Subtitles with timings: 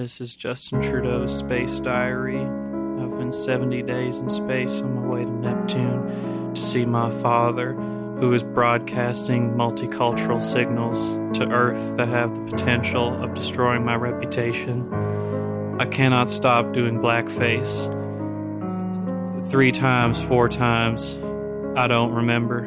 [0.00, 2.40] This is Justin Trudeau's Space Diary.
[2.40, 7.74] I've been 70 days in space on my way to Neptune to see my father,
[7.74, 14.90] who is broadcasting multicultural signals to Earth that have the potential of destroying my reputation.
[15.78, 17.90] I cannot stop doing blackface.
[19.50, 21.18] Three times, four times,
[21.76, 22.64] I don't remember.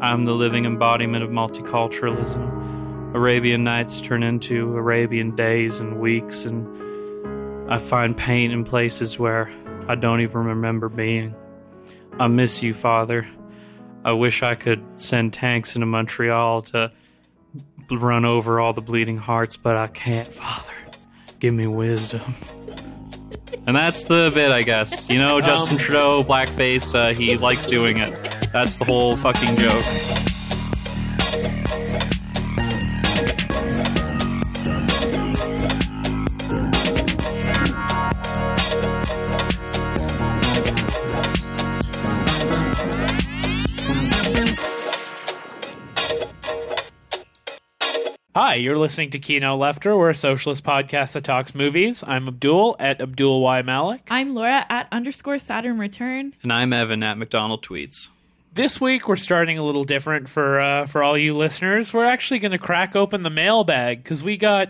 [0.00, 2.79] I'm the living embodiment of multiculturalism.
[3.12, 9.52] Arabian Nights turn into Arabian days and weeks, and I find pain in places where
[9.88, 11.34] I don't even remember being.
[12.18, 13.28] I miss you, Father.
[14.04, 16.92] I wish I could send tanks into Montreal to
[17.90, 20.72] run over all the bleeding hearts, but I can't, Father.
[21.40, 22.34] Give me wisdom.
[23.66, 25.10] And that's the bit, I guess.
[25.10, 28.12] You know, Justin Trudeau, blackface, uh, he likes doing it.
[28.52, 29.84] That's the whole fucking joke.
[48.60, 49.96] You're listening to Kino Lefter.
[49.96, 52.04] We're a socialist podcast that talks movies.
[52.06, 54.02] I'm Abdul at Abdul Y Malik.
[54.10, 56.34] I'm Laura at underscore Saturn Return.
[56.42, 58.08] And I'm Evan at McDonald Tweets.
[58.52, 61.94] This week we're starting a little different for uh, for all you listeners.
[61.94, 64.68] We're actually going to crack open the mailbag because we got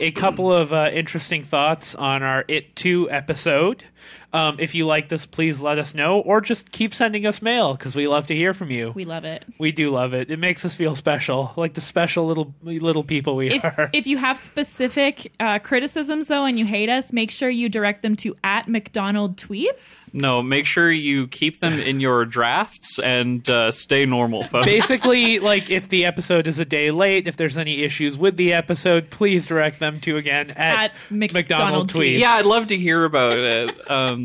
[0.00, 3.84] a couple of uh, interesting thoughts on our It Two episode.
[4.32, 7.72] Um, if you like this, please let us know, or just keep sending us mail
[7.72, 8.92] because we love to hear from you.
[8.94, 9.44] We love it.
[9.58, 10.30] We do love it.
[10.30, 13.88] It makes us feel special, like the special little little people we If, are.
[13.94, 18.02] if you have specific uh, criticisms, though, and you hate us, make sure you direct
[18.02, 20.12] them to at McDonald Tweets.
[20.12, 24.66] No, make sure you keep them in your drafts and uh, stay normal, folks.
[24.66, 28.52] Basically, like if the episode is a day late, if there's any issues with the
[28.52, 32.18] episode, please direct them to again at, At McDonald Tweets.
[32.18, 33.90] Yeah, I'd love to hear about it.
[33.90, 34.17] Um,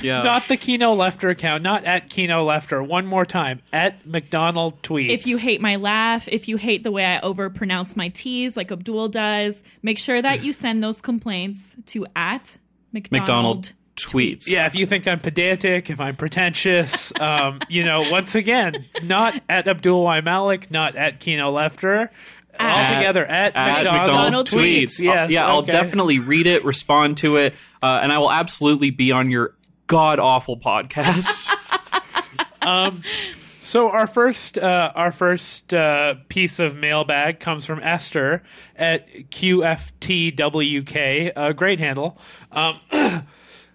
[0.00, 0.22] yeah.
[0.22, 2.86] Not the Kino Lefter account, not at Kino Lefter.
[2.86, 5.10] One more time, at McDonald Tweets.
[5.10, 8.70] If you hate my laugh, if you hate the way I overpronounce my T's like
[8.72, 12.58] Abdul does, make sure that you send those complaints to at
[12.92, 13.20] McDonald.
[13.20, 14.44] McDonald tweets.
[14.48, 19.40] yeah, if you think I'm pedantic, if I'm pretentious, um, you know, once again, not
[19.48, 22.08] at Abdul Y Malik, not at Kino Lefter.
[22.60, 24.82] At- Altogether at, At McDonald, McDonald tweets.
[24.82, 25.00] Tweets.
[25.00, 29.12] Yes, yeah, I'll definitely read it, respond to it, uh, and I will absolutely be
[29.12, 29.54] on your
[29.86, 31.54] god awful podcast.
[33.68, 38.42] So our first uh, our first uh, piece of mailbag comes from Esther
[38.74, 42.18] at QFTWK, a great handle.
[42.50, 42.80] Um,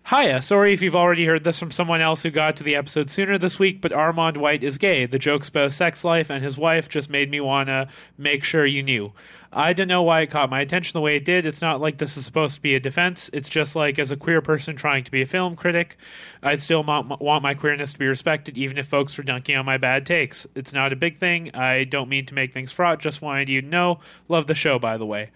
[0.09, 3.09] Hiya, sorry if you've already heard this from someone else who got to the episode
[3.09, 5.06] sooner this week, but Armond White is gay.
[5.06, 7.88] The jokes about sex life and his wife just made me want to
[8.18, 9.14] make sure you knew.
[9.53, 11.46] I don't know why it caught my attention the way it did.
[11.46, 13.30] It's not like this is supposed to be a defense.
[13.31, 15.96] It's just like, as a queer person trying to be a film critic,
[16.41, 19.66] I'd still mo- want my queerness to be respected, even if folks were dunking on
[19.66, 20.46] my bad takes.
[20.53, 21.56] It's not a big thing.
[21.56, 23.00] I don't mean to make things fraught.
[23.00, 24.02] Just wanted you to know.
[24.28, 25.30] Love the show, by the way.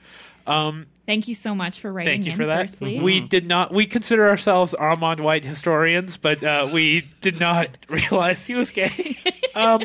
[0.46, 2.70] Um, Thank you so much for writing Thank you in, for that.
[2.70, 3.00] firstly.
[3.00, 3.74] We did not.
[3.74, 9.18] We consider ourselves Armond White historians, but uh, we did not realize he was gay.
[9.56, 9.84] um,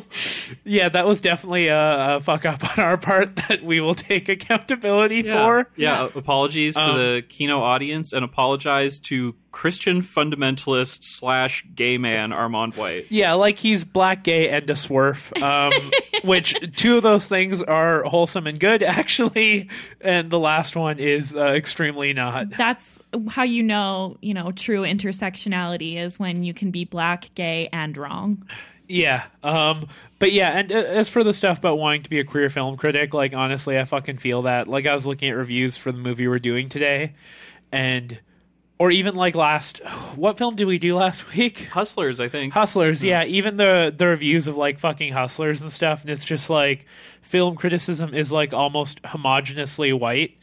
[0.64, 4.28] yeah, that was definitely a, a fuck up on our part that we will take
[4.28, 5.68] accountability for.
[5.76, 12.30] yeah, apologies to Um, the Kino audience and apologize to Christian fundamentalist slash gay man
[12.30, 13.06] Armond White.
[13.10, 15.30] Yeah, like he's black, gay, and a swerf.
[15.40, 15.90] Um,
[16.28, 19.68] which two of those things are wholesome and good, actually,
[20.00, 22.50] and the last one is uh, extremely not.
[22.50, 27.68] That's how you know, you know, true intersectionality is when you can be black, gay,
[27.72, 28.46] and wrong.
[28.88, 29.24] Yeah.
[29.42, 29.88] Um
[30.18, 32.76] but yeah, and uh, as for the stuff about wanting to be a queer film
[32.76, 34.68] critic, like honestly, I fucking feel that.
[34.68, 37.14] Like I was looking at reviews for the movie we're doing today
[37.72, 38.18] and
[38.78, 39.78] or even like last
[40.16, 41.68] what film did we do last week?
[41.68, 42.52] Hustlers, I think.
[42.52, 46.50] Hustlers, yeah, even the the reviews of like fucking Hustlers and stuff and it's just
[46.50, 46.86] like
[47.20, 50.36] film criticism is like almost homogeneously white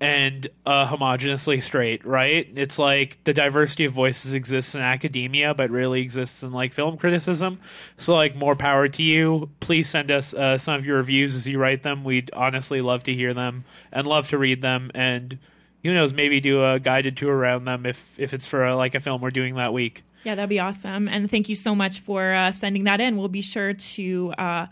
[0.00, 2.46] and uh, homogeneously straight, right?
[2.56, 6.96] It's like the diversity of voices exists in academia, but really exists in like film
[6.98, 7.60] criticism.
[7.96, 9.50] So, like, more power to you.
[9.60, 12.04] Please send us uh, some of your reviews as you write them.
[12.04, 14.90] We'd honestly love to hear them and love to read them.
[14.94, 15.38] And
[15.84, 18.94] who knows, maybe do a guided tour around them if if it's for uh, like
[18.94, 20.02] a film we're doing that week.
[20.24, 21.06] Yeah, that'd be awesome.
[21.06, 23.18] And thank you so much for uh, sending that in.
[23.18, 24.66] We'll be sure to uh,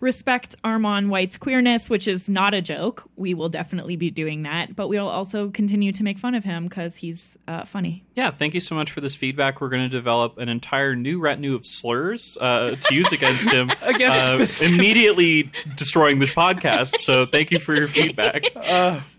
[0.00, 3.08] respect Armond White's queerness, which is not a joke.
[3.16, 6.64] We will definitely be doing that, but we'll also continue to make fun of him
[6.64, 8.04] because he's uh, funny.
[8.14, 9.60] Yeah, thank you so much for this feedback.
[9.60, 13.70] We're going to develop an entire new retinue of slurs uh, to use against him,
[13.82, 17.00] Against uh, immediately destroying this podcast.
[17.00, 18.44] So thank you for your feedback.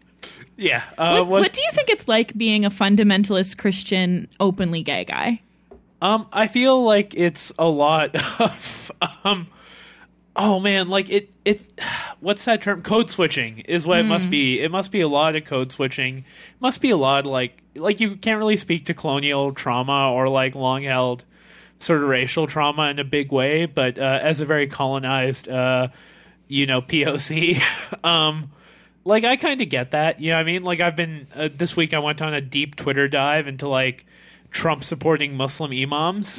[0.58, 0.84] Yeah.
[0.98, 5.42] Uh, what, what do you think it's like being a fundamentalist Christian, openly gay guy?
[6.02, 8.92] Um, I feel like it's a lot of
[9.24, 9.48] um
[10.38, 11.64] oh man, like it it
[12.20, 12.82] what's that term?
[12.82, 14.62] Code switching is what it must be.
[14.62, 16.20] It must be a lot of code switching.
[16.20, 20.30] It must be a lot like like you can't really speak to colonial trauma or
[20.30, 21.24] like long held
[21.80, 25.90] sort of racial trauma in a big way, but uh, as a very colonized uh
[26.48, 27.62] you know POC
[28.04, 28.52] um
[29.08, 30.20] like I kind of get that.
[30.20, 30.64] You know what I mean?
[30.64, 34.06] Like I've been uh, this week I went on a deep Twitter dive into like
[34.50, 36.38] Trump supporting Muslim imams,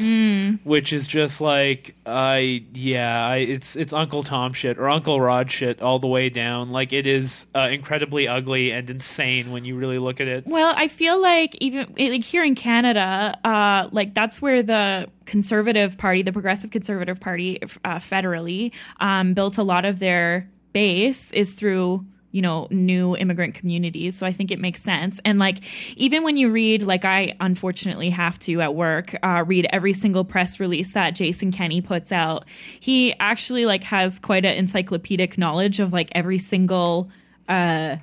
[0.65, 5.51] which is just like I yeah, I, it's it's Uncle Tom shit or Uncle Rod
[5.51, 6.71] shit all the way down.
[6.71, 10.47] Like it is uh, incredibly ugly and insane when you really look at it.
[10.47, 15.97] Well, I feel like even like here in Canada, uh, like that's where the Conservative
[15.99, 21.55] Party, the Progressive Conservative Party, uh, federally, um, built a lot of their base is
[21.55, 24.19] through you know new immigrant communities.
[24.19, 25.21] So i think it makes sense.
[25.25, 25.59] And like
[25.97, 30.25] even when you read like i unfortunately have to at work uh, read every single
[30.25, 32.45] press release that jason kenney puts out
[32.81, 37.11] he actually like has quite an encyclopedic knowledge of like every single
[37.49, 37.97] uh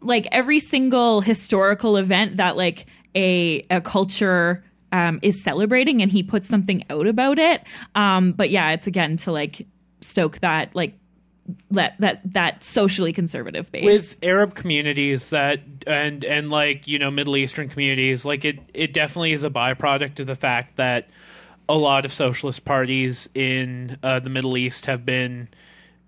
[0.00, 6.22] like every single historical event that like a a culture um, is celebrating and he
[6.22, 7.62] puts something out about it.
[7.94, 9.66] Um but yeah it's again to like
[10.00, 10.98] stoke that like
[11.70, 17.10] that that that socially conservative base with Arab communities that and and like you know
[17.10, 21.08] Middle Eastern communities, like it it definitely is a byproduct of the fact that
[21.68, 25.48] a lot of socialist parties in uh, the Middle East have been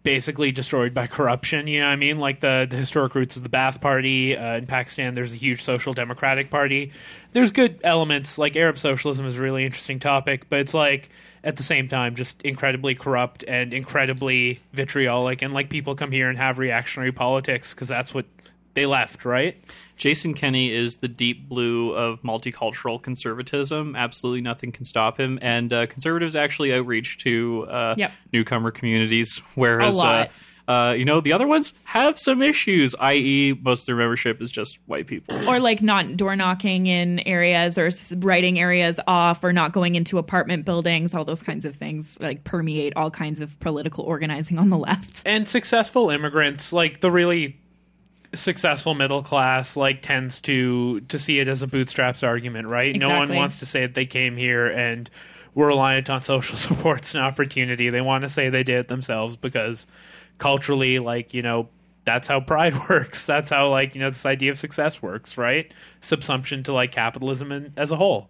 [0.03, 1.67] basically destroyed by corruption.
[1.67, 2.17] You know what I mean?
[2.19, 5.15] Like the, the historic roots of the Ba'ath Party uh, in Pakistan.
[5.15, 6.93] There's a huge social democratic party.
[7.33, 8.39] There's good elements.
[8.39, 11.11] Like Arab socialism is a really interesting topic, but it's like
[11.43, 15.43] at the same time just incredibly corrupt and incredibly vitriolic.
[15.43, 18.27] And like people come here and have reactionary politics because that's what
[18.75, 19.57] they left, right?
[19.97, 23.97] Jason Kenney is the deep blue of multicultural conservatism.
[23.97, 25.39] Absolutely nothing can stop him.
[25.43, 28.13] And uh, conservatives actually outreach to uh, Yep.
[28.33, 30.31] newcomer communities, whereas, A lot.
[30.70, 34.52] Uh, you know, the other ones have some issues, i.e., most of their membership is
[34.52, 35.37] just white people.
[35.49, 40.17] or like not door knocking in areas or writing areas off or not going into
[40.17, 41.12] apartment buildings.
[41.12, 45.22] All those kinds of things like permeate all kinds of political organizing on the left.
[45.26, 47.56] And successful immigrants like the really
[48.32, 52.94] successful middle class like tends to to see it as a bootstraps argument right?
[52.94, 55.11] No one wants to say that they came here and
[55.55, 57.90] were reliant on social supports and opportunity.
[57.90, 59.88] They want to say they did it themselves because
[60.41, 61.69] culturally like you know
[62.05, 63.27] that's how pride works.
[63.27, 65.73] That's how like you know this idea of success works right?
[66.03, 68.29] Subsumption to like capitalism in, as a whole.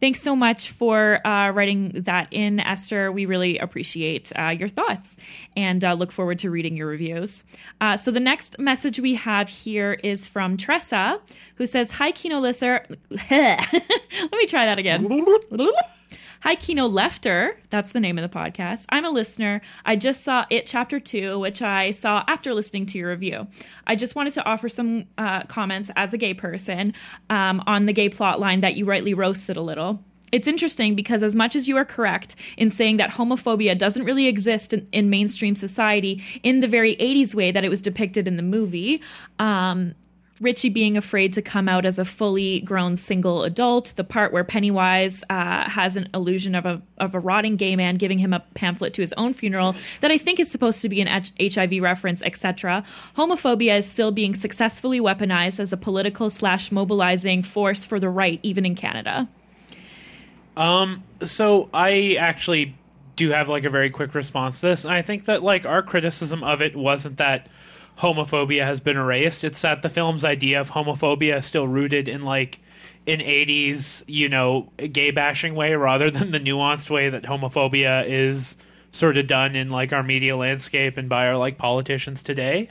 [0.00, 3.10] Thanks so much for uh, writing that in esther.
[3.10, 5.16] We really appreciate uh, your thoughts
[5.56, 7.42] and uh, look forward to reading your reviews.
[7.80, 11.20] Uh, so the next message we have here is from tressa
[11.56, 12.84] who says hi kino listener.
[13.10, 15.08] Let me try that again
[16.42, 17.56] Hi, Kino Lefter.
[17.68, 18.86] That's the name of the podcast.
[18.90, 19.60] I'm a listener.
[19.84, 23.48] I just saw It Chapter 2, which I saw after listening to your review.
[23.88, 26.94] I just wanted to offer some uh, comments as a gay person
[27.28, 29.98] um, on the gay plot line that you rightly roasted a little.
[30.30, 34.28] It's interesting because, as much as you are correct in saying that homophobia doesn't really
[34.28, 38.36] exist in, in mainstream society in the very 80s way that it was depicted in
[38.36, 39.02] the movie,
[39.40, 39.94] um,
[40.40, 44.44] Richie being afraid to come out as a fully grown single adult, the part where
[44.44, 48.40] Pennywise uh, has an illusion of a of a rotting gay man giving him a
[48.54, 51.82] pamphlet to his own funeral that I think is supposed to be an H- HIV
[51.82, 52.84] reference, etc.
[53.16, 58.38] Homophobia is still being successfully weaponized as a political slash mobilizing force for the right,
[58.42, 59.28] even in Canada.
[60.56, 62.74] Um, so I actually
[63.16, 65.82] do have like a very quick response to this, and I think that like our
[65.82, 67.48] criticism of it wasn't that
[67.98, 72.24] homophobia has been erased; it's that the film's idea of homophobia is still rooted in
[72.24, 72.60] like
[73.06, 78.56] an '80s, you know, gay bashing way rather than the nuanced way that homophobia is
[78.90, 82.70] sort of done in like our media landscape and by our like politicians today.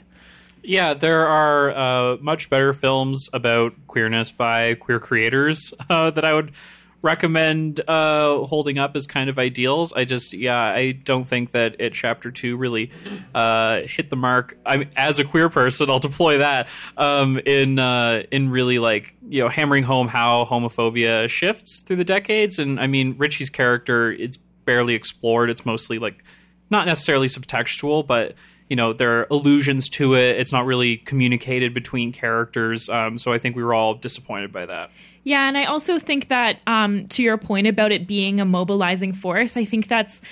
[0.62, 6.34] Yeah, there are uh, much better films about queerness by queer creators uh, that I
[6.34, 6.52] would
[7.02, 9.92] recommend uh, holding up as kind of ideals.
[9.92, 12.90] I just, yeah, I don't think that it chapter two really
[13.34, 14.58] uh, hit the mark.
[14.66, 19.14] I mean, as a queer person, I'll deploy that um, in uh, in really like
[19.28, 22.58] you know hammering home how homophobia shifts through the decades.
[22.58, 25.50] And I mean, Richie's character, it's barely explored.
[25.50, 26.24] It's mostly like
[26.70, 28.34] not necessarily subtextual, but
[28.68, 30.38] you know there are allusions to it.
[30.38, 32.88] It's not really communicated between characters.
[32.88, 34.90] Um, so I think we were all disappointed by that.
[35.24, 39.12] Yeah, and I also think that um, to your point about it being a mobilizing
[39.12, 40.22] force, I think that's,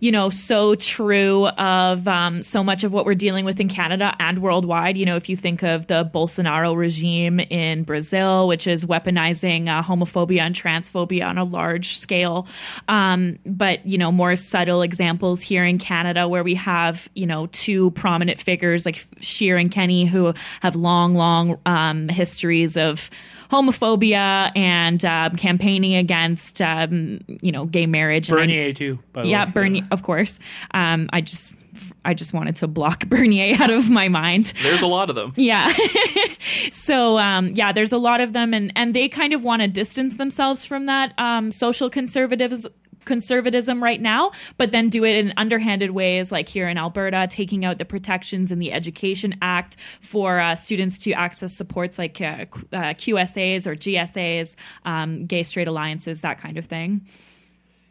[0.00, 4.14] you know, so true of um, so much of what we're dealing with in Canada
[4.20, 4.96] and worldwide.
[4.96, 9.82] You know, if you think of the Bolsonaro regime in Brazil, which is weaponizing uh,
[9.82, 12.46] homophobia and transphobia on a large scale,
[12.88, 17.46] um, but you know, more subtle examples here in Canada where we have, you know,
[17.46, 23.10] two prominent figures like Scheer and Kenney who have long, long um, histories of
[23.50, 28.28] homophobia and um, campaigning against um, you know gay marriage.
[28.28, 28.98] And I- Bernier too.
[29.12, 29.52] By the yeah, way.
[29.52, 30.38] Bernier, of course.
[30.72, 31.56] Um, I just
[32.04, 34.52] I just wanted to block Bernier out of my mind.
[34.62, 35.32] There's a lot of them.
[35.36, 35.74] Yeah.
[36.70, 39.68] so um, yeah, there's a lot of them, and and they kind of want to
[39.68, 42.66] distance themselves from that um, social conservatives
[43.04, 47.64] conservatism right now but then do it in underhanded ways like here in alberta taking
[47.64, 52.44] out the protections in the education act for uh, students to access supports like uh,
[52.72, 57.00] uh, qsas or gsas um, gay straight alliances that kind of thing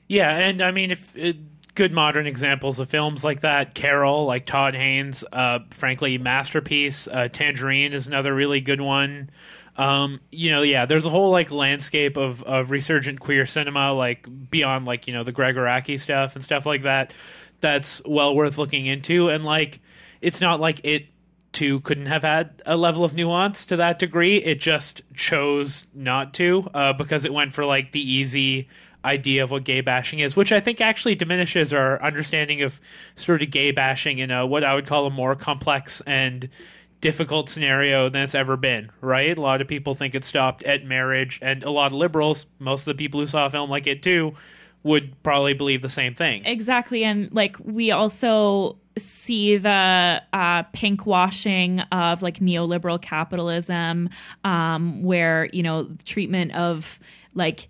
[0.07, 1.33] Yeah, and I mean, if uh,
[1.75, 7.07] good modern examples of films like that, Carol, like Todd Haynes, uh, frankly, masterpiece.
[7.07, 9.29] Uh, Tangerine is another really good one.
[9.75, 14.27] Um, you know, yeah, there's a whole like landscape of of resurgent queer cinema, like
[14.49, 17.13] beyond like you know the Gregg Araki stuff and stuff like that.
[17.59, 19.81] That's well worth looking into, and like
[20.21, 21.07] it's not like it
[21.53, 24.37] too couldn't have had a level of nuance to that degree.
[24.37, 28.67] It just chose not to uh, because it went for like the easy
[29.05, 32.79] idea of what gay bashing is, which I think actually diminishes our understanding of
[33.15, 36.49] sort of gay bashing in a what I would call a more complex and
[37.03, 39.37] difficult scenario than it's ever been, right?
[39.37, 42.81] A lot of people think it stopped at marriage, and a lot of liberals, most
[42.81, 44.33] of the people who saw a film like it too,
[44.83, 46.45] would probably believe the same thing.
[46.45, 47.03] Exactly.
[47.03, 54.09] And like we also see the uh, pink washing of like neoliberal capitalism,
[54.45, 56.99] um, where, you know, treatment of
[57.33, 57.67] like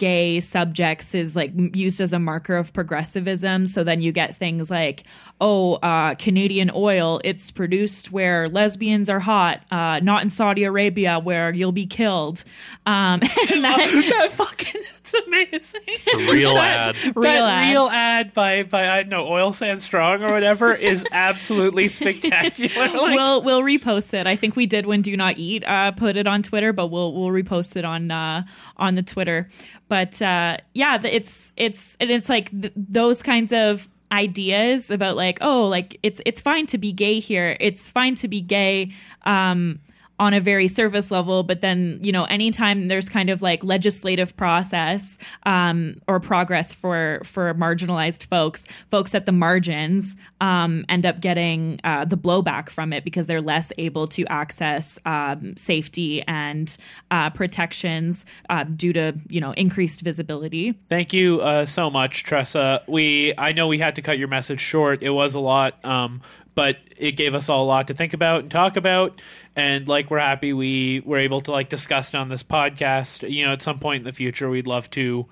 [0.00, 3.66] gay subjects is like used as a marker of progressivism.
[3.66, 5.04] So then you get things like,
[5.42, 11.18] oh, uh, Canadian oil, it's produced where lesbians are hot, uh, not in Saudi Arabia
[11.18, 12.44] where you'll be killed.
[12.86, 13.76] Um, and that,
[14.18, 14.80] that fucking
[15.12, 15.80] that's amazing.
[15.86, 16.96] It's a real ad.
[17.16, 17.70] Real that ad.
[17.70, 22.88] real ad by by I don't know Oil Sand Strong or whatever is absolutely spectacular.
[22.88, 24.26] Like, we'll we'll repost it.
[24.26, 27.12] I think we did when Do Not Eat uh, put it on Twitter, but we'll
[27.12, 28.44] we'll repost it on uh,
[28.80, 29.48] on the Twitter.
[29.88, 35.38] But uh, yeah, it's it's and it's like th- those kinds of ideas about like
[35.40, 37.56] oh like it's it's fine to be gay here.
[37.60, 38.92] It's fine to be gay.
[39.24, 39.78] Um,
[40.20, 44.36] on a very surface level, but then you know, anytime there's kind of like legislative
[44.36, 51.20] process um, or progress for for marginalized folks, folks at the margins um, end up
[51.20, 56.76] getting uh, the blowback from it because they're less able to access um, safety and
[57.10, 60.78] uh, protections uh, due to you know increased visibility.
[60.90, 62.82] Thank you uh, so much, Tressa.
[62.86, 65.02] We I know we had to cut your message short.
[65.02, 66.20] It was a lot, um,
[66.54, 69.20] but it gave us all a lot to think about and talk about.
[69.56, 73.28] And like we're happy we were able to like discuss it on this podcast.
[73.28, 75.26] You know, at some point in the future, we'd love to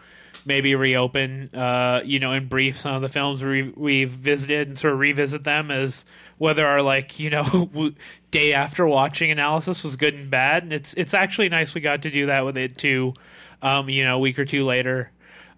[0.46, 4.78] maybe reopen, uh, you know, in brief some of the films we, we've visited and
[4.78, 6.04] sort of revisit them as
[6.38, 7.92] whether our like you know
[8.30, 10.62] day after watching analysis was good and bad.
[10.62, 13.14] And it's it's actually nice we got to do that with it too.
[13.60, 15.10] Um, you know, a week or two later.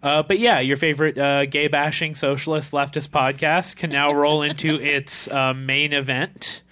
[0.03, 4.75] Uh, but yeah, your favorite uh, gay bashing socialist leftist podcast can now roll into
[4.81, 6.63] its uh, main event.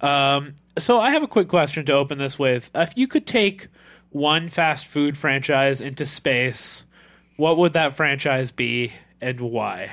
[0.00, 2.70] Um, so I have a quick question to open this with.
[2.74, 3.68] If you could take
[4.10, 6.84] one fast food franchise into space,
[7.36, 9.90] what would that franchise be and why?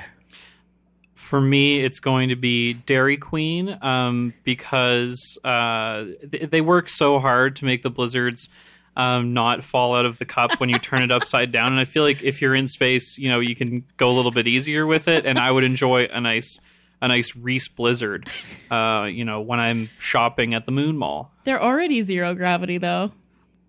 [1.14, 7.18] For me, it's going to be Dairy Queen um, because uh, th- they work so
[7.18, 8.50] hard to make the blizzards
[8.96, 11.72] um, not fall out of the cup when you turn it upside down.
[11.72, 14.30] And I feel like if you're in space, you know, you can go a little
[14.30, 15.26] bit easier with it.
[15.26, 16.60] And I would enjoy a nice,
[17.00, 18.28] a nice Reese Blizzard,
[18.70, 21.32] uh, you know, when I'm shopping at the Moon Mall.
[21.44, 23.12] They're already zero gravity though.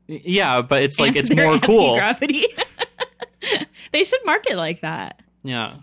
[0.07, 1.95] Yeah, but it's like it's more cool.
[1.95, 2.47] Anti-gravity.
[3.91, 5.21] they should market like that.
[5.43, 5.75] Yeah.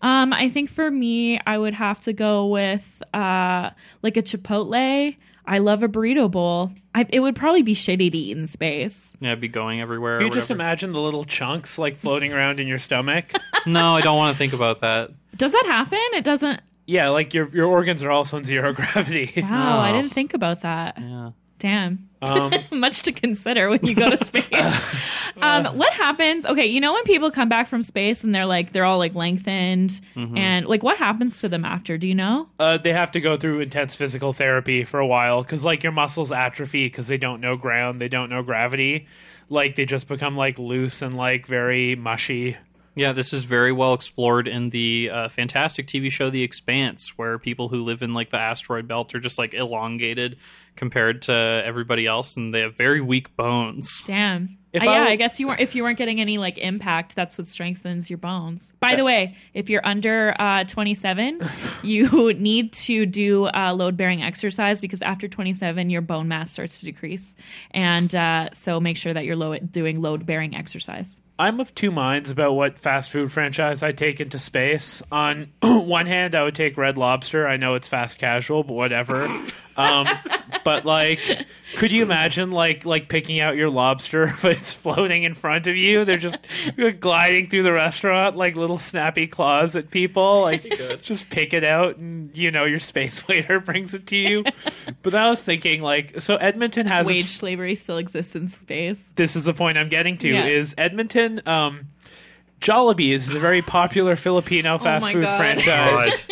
[0.00, 3.70] Um, I think for me, I would have to go with uh,
[4.02, 5.16] like a Chipotle.
[5.48, 6.70] I love a burrito bowl.
[6.94, 9.16] I, it would probably be shitty to eat in space.
[9.18, 10.18] Yeah, be going everywhere.
[10.18, 13.32] Can or you just imagine the little chunks like floating around in your stomach?
[13.66, 15.10] No, I don't want to think about that.
[15.36, 15.98] Does that happen?
[16.12, 16.60] It doesn't.
[16.86, 19.32] yeah, like your your organs are also in zero gravity.
[19.36, 19.92] Wow, I oh.
[19.94, 20.96] didn't think about that.
[20.98, 21.30] Yeah.
[21.58, 22.07] Damn.
[22.20, 24.44] Um, Much to consider when you go to space.
[25.40, 26.44] um, what happens?
[26.44, 29.14] Okay, you know when people come back from space and they're like they're all like
[29.14, 31.96] lengthened and like what happens to them after?
[31.98, 32.48] Do you know?
[32.58, 35.92] uh, they have to go through intense physical therapy for a while because like your
[35.92, 39.06] muscles atrophy because they don't know ground, they don't know gravity.
[39.48, 42.56] Like they just become like loose and like very mushy.
[42.94, 47.38] Yeah, this is very well explored in the uh, fantastic TV show The Expanse, where
[47.38, 50.36] people who live in like the asteroid belt are just like elongated
[50.78, 54.02] compared to everybody else, and they have very weak bones.
[54.06, 54.56] Damn.
[54.72, 56.56] If Uh, I yeah, w- I guess you weren't if you weren't getting any like
[56.58, 58.72] impact, that's what strengthens your bones.
[58.80, 61.40] By the way, if you're under uh, 27,
[61.82, 66.80] you need to do uh, load bearing exercise because after 27, your bone mass starts
[66.80, 67.34] to decrease,
[67.72, 71.18] and uh, so make sure that you're low- doing load bearing exercise.
[71.40, 75.02] I'm of two minds about what fast food franchise I take into space.
[75.12, 77.46] On one hand, I would take Red Lobster.
[77.46, 79.26] I know it's fast casual, but whatever.
[79.78, 80.08] Um,
[80.64, 81.20] but like,
[81.76, 85.76] could you imagine like like picking out your lobster, but it's floating in front of
[85.76, 86.04] you?
[86.04, 86.38] They're just
[87.00, 90.42] gliding through the restaurant like little snappy claws at people.
[90.42, 90.62] Like,
[91.02, 94.44] just pick it out, and you know your space waiter brings it to you.
[95.02, 99.12] but I was thinking like, so Edmonton has its Wage slavery still exists in space.
[99.16, 100.46] this is the point I'm getting to Yeah.
[100.46, 101.86] is Edmonton um
[102.60, 105.36] Jollibee's is a very popular Filipino fast Oh my food God.
[105.38, 106.26] franchise.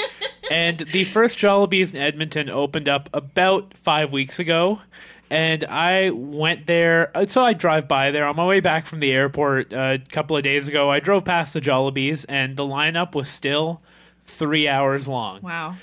[0.50, 4.80] And the first Jollibee's in Edmonton opened up about 5 weeks ago.
[5.28, 9.00] And I went there, uh, so I drive by there on my way back from
[9.00, 10.88] the airport uh, a couple of days ago.
[10.88, 13.80] I drove past the Jollibee's, and the lineup was still
[14.24, 15.74] three hours long Wow.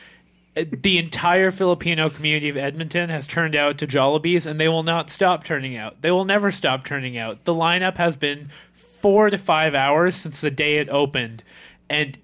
[0.56, 5.10] the entire Filipino community of Edmonton has turned out to Jollibees, and they will not
[5.10, 6.02] stop turning out.
[6.02, 7.44] They will never stop turning out.
[7.44, 11.44] The lineup has been four to five hours since the day it opened,
[11.90, 12.18] and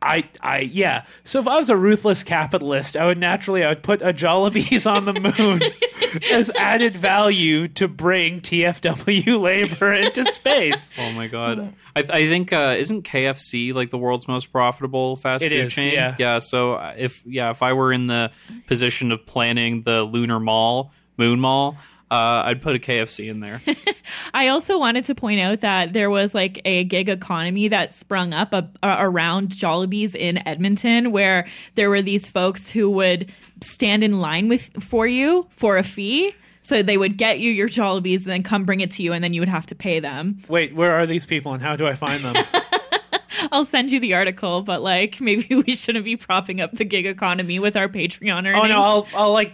[0.00, 1.04] I, I, yeah.
[1.24, 4.86] So if I was a ruthless capitalist, I would naturally, I would put a Jollibees
[4.88, 5.60] on the moon
[6.32, 10.90] as added value to bring TFW labor into space.
[10.98, 11.74] Oh my god!
[11.96, 15.74] I, I think uh, isn't KFC like the world's most profitable fast It food is,
[15.74, 15.92] chain?
[15.92, 16.14] yeah.
[16.18, 16.38] yeah.
[16.38, 18.30] So uh, if yeah, if I were in the
[18.66, 21.76] position of planning the lunar mall, moon mall,
[22.10, 23.60] uh, I'd put a KFC in there.
[24.34, 28.32] I also wanted to point out that there was like a gig economy that sprung
[28.32, 34.02] up a, a, around Jollibee's in Edmonton, where there were these folks who would stand
[34.02, 36.34] in line with for you for a fee.
[36.62, 39.22] So they would get you your Jollibees and then come bring it to you, and
[39.22, 40.42] then you would have to pay them.
[40.48, 42.36] Wait, where are these people, and how do I find them?
[43.52, 47.06] I'll send you the article, but like maybe we shouldn't be propping up the gig
[47.06, 48.64] economy with our Patreon earnings.
[48.64, 49.52] Oh no, I'll I'll like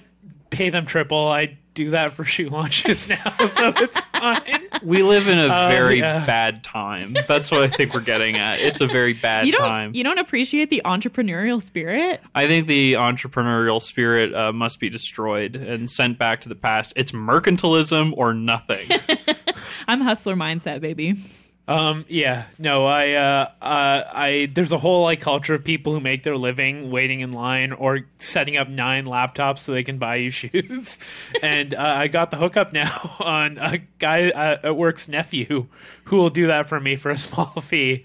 [0.50, 1.26] pay them triple.
[1.28, 4.68] I do that for shoe launches now, so it's fine.
[4.82, 6.24] We live in a very yeah.
[6.24, 7.16] bad time.
[7.26, 8.60] That's what I think we're getting at.
[8.60, 9.94] It's a very bad you don't time.
[9.94, 12.20] you don't appreciate the entrepreneurial spirit.
[12.34, 16.92] I think the entrepreneurial spirit uh, must be destroyed and sent back to the past.
[16.96, 18.88] It's mercantilism or nothing.
[19.88, 21.16] I'm hustler mindset, baby.
[21.66, 26.00] Um, yeah, no, I, uh, uh, I, there's a whole like culture of people who
[26.00, 30.16] make their living waiting in line or setting up nine laptops so they can buy
[30.16, 30.98] you shoes.
[31.42, 35.66] and uh, I got the hookup now on a guy uh, at work's nephew
[36.04, 38.04] who will do that for me for a small fee.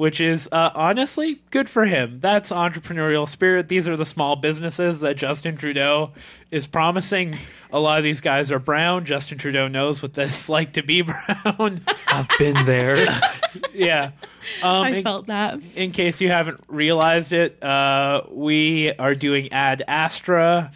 [0.00, 2.20] Which is uh, honestly good for him.
[2.20, 3.68] That's entrepreneurial spirit.
[3.68, 6.12] These are the small businesses that Justin Trudeau
[6.50, 7.36] is promising.
[7.70, 9.04] A lot of these guys are brown.
[9.04, 11.82] Justin Trudeau knows what this like to be brown.
[12.06, 13.20] I've been there.
[13.74, 14.12] yeah.
[14.62, 15.60] Um, I in, felt that.
[15.76, 20.72] in case you haven't realized it, uh, we are doing Ad Astra,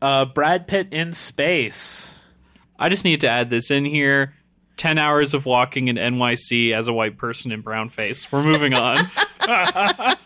[0.00, 2.16] uh, Brad Pitt in space.
[2.78, 4.34] I just need to add this in here.
[4.78, 8.30] 10 hours of walking in NYC as a white person in brown face.
[8.32, 9.10] We're moving on.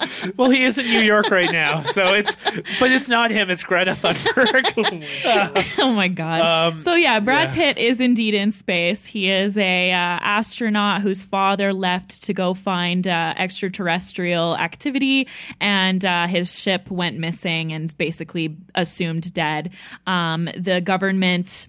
[0.36, 2.36] Well, he is in New York right now, so it's
[2.78, 3.50] but it's not him.
[3.50, 5.06] It's Greta Thunberg.
[5.78, 6.80] Oh my god.
[6.80, 7.54] so yeah, Brad yeah.
[7.54, 9.04] Pitt is indeed in space.
[9.04, 15.26] He is a uh, astronaut whose father left to go find uh, extraterrestrial activity,
[15.60, 19.70] and uh, his ship went missing and basically assumed dead.
[20.06, 21.66] Um, the government.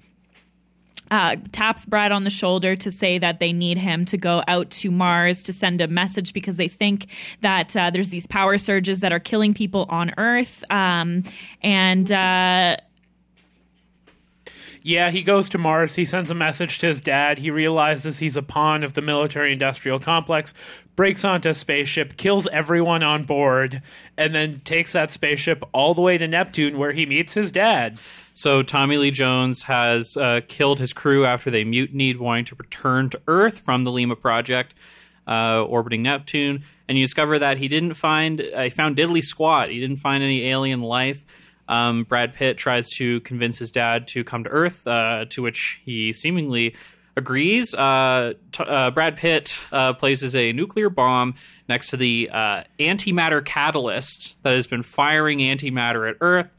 [1.12, 4.70] Uh, taps Brad on the shoulder to say that they need him to go out
[4.72, 7.08] to Mars to send a message because they think
[7.42, 10.64] that uh, there's these power surges that are killing people on Earth.
[10.72, 11.24] Um,
[11.62, 12.78] and uh,
[14.84, 15.96] yeah, he goes to Mars.
[15.96, 17.38] He sends a message to his dad.
[17.38, 20.54] He realizes he's a pawn of the military-industrial complex.
[20.96, 23.84] Breaks onto a spaceship, kills everyone on board,
[24.18, 28.00] and then takes that spaceship all the way to Neptune, where he meets his dad.
[28.34, 33.10] So Tommy Lee Jones has uh, killed his crew after they mutinied, wanting to return
[33.10, 34.74] to Earth from the Lima Project,
[35.28, 36.64] uh, orbiting Neptune.
[36.88, 39.70] And you discover that he didn't find, uh, he found diddly squat.
[39.70, 41.26] He didn't find any alien life.
[41.68, 45.82] Um, Brad Pitt tries to convince his dad to come to Earth, uh, to which
[45.86, 46.76] he seemingly
[47.16, 47.74] agrees.
[47.74, 51.36] Uh, t- uh, Brad Pitt uh, places a nuclear bomb
[51.70, 56.50] next to the uh, antimatter catalyst that has been firing antimatter at Earth.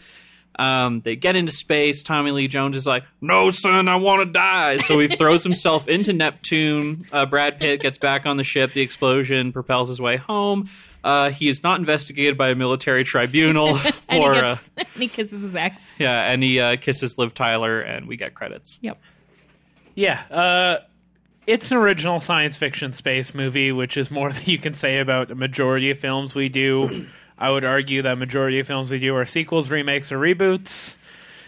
[0.59, 2.03] Um, they get into space.
[2.03, 5.89] Tommy Lee Jones is like, "No, son, I want to die." So he throws himself
[5.89, 7.07] into Neptune.
[7.11, 8.73] Uh, Brad Pitt gets back on the ship.
[8.73, 10.69] The explosion propels his way home.
[11.05, 15.09] Uh, he is not investigated by a military tribunal and, for he uh, and he
[15.09, 15.91] kisses his ex.
[15.99, 18.79] yeah, and he uh, kisses Liv Tyler, and we get credits.
[18.83, 19.01] Yep.
[19.95, 20.79] Yeah, uh,
[21.47, 25.31] it's an original science fiction space movie, which is more than you can say about
[25.31, 27.07] a majority of films we do.
[27.39, 30.97] I would argue that majority of films we do are sequels, remakes, or reboots.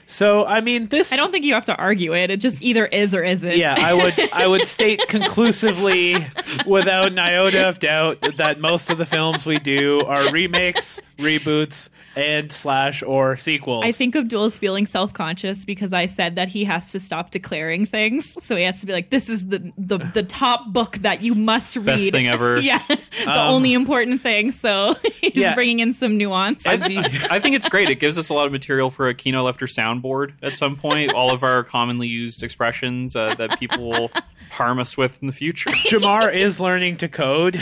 [0.07, 1.13] So, I mean, this.
[1.13, 2.31] I don't think you have to argue it.
[2.31, 3.57] It just either is or isn't.
[3.57, 4.33] Yeah, I would.
[4.33, 6.27] I would state conclusively,
[6.67, 11.89] without an iota of doubt, that most of the films we do are remakes, reboots,
[12.17, 13.85] and slash or sequels.
[13.85, 17.87] I think Abdul's feeling self conscious because I said that he has to stop declaring
[17.87, 18.43] things.
[18.45, 21.35] So he has to be like, "This is the the, the top book that you
[21.35, 22.57] must read." Best thing ever.
[22.61, 24.53] yeah, the only important thing.
[24.53, 25.55] So he's Yeah.
[25.55, 26.67] bringing in some nuance.
[26.67, 27.91] I'd be- I think it's great.
[27.91, 31.13] It gives us a lot of material for a Kino Lefter soundboard at some point.
[31.13, 34.11] All of our commonly used expressions uh, that people will
[34.51, 35.71] harm us with in the future.
[35.89, 37.57] Jamar is learning to code.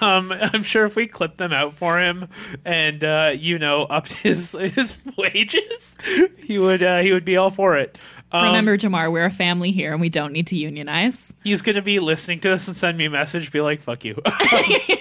[0.00, 2.28] um, I'm sure if we clip them out for him
[2.64, 5.96] and uh, you know upped his his wages,
[6.38, 7.98] he would uh, he would be all for it.
[8.32, 11.32] Um, Remember, Jamar, we're a family here, and we don't need to unionize.
[11.44, 14.04] he's going to be listening to this and send me a message, be like, "Fuck
[14.04, 14.20] you."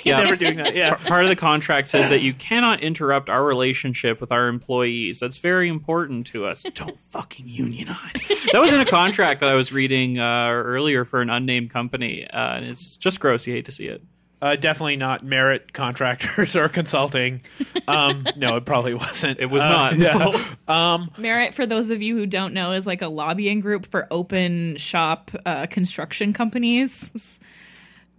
[0.06, 0.22] Yeah.
[0.22, 0.76] Never doing that.
[0.76, 0.94] Yeah.
[0.94, 5.20] Part of the contract says that you cannot interrupt our relationship with our employees.
[5.20, 6.62] That's very important to us.
[6.76, 8.14] Don't fucking unionize.
[8.52, 12.28] That was in a contract that I was reading uh, earlier for an unnamed company,
[12.30, 13.48] uh, and it's just gross.
[13.48, 14.04] You hate to see it.
[14.46, 17.42] Uh, definitely not merit contractors or consulting.
[17.88, 19.40] Um, no, it probably wasn't.
[19.40, 19.98] It was Uh, not.
[19.98, 21.06] yeah.
[21.18, 24.78] Merit, for those of you who don't know, is like a lobbying group for open
[24.78, 27.40] shop uh, construction companies.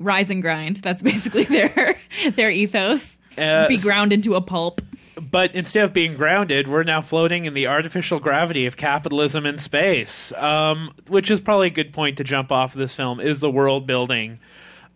[0.00, 0.78] Rise and grind.
[0.78, 1.96] That's basically their
[2.32, 3.18] their ethos.
[3.38, 4.80] Uh, Be ground into a pulp.
[5.20, 9.58] But instead of being grounded, we're now floating in the artificial gravity of capitalism in
[9.58, 13.20] space, um, which is probably a good point to jump off of this film.
[13.20, 14.40] Is the world building?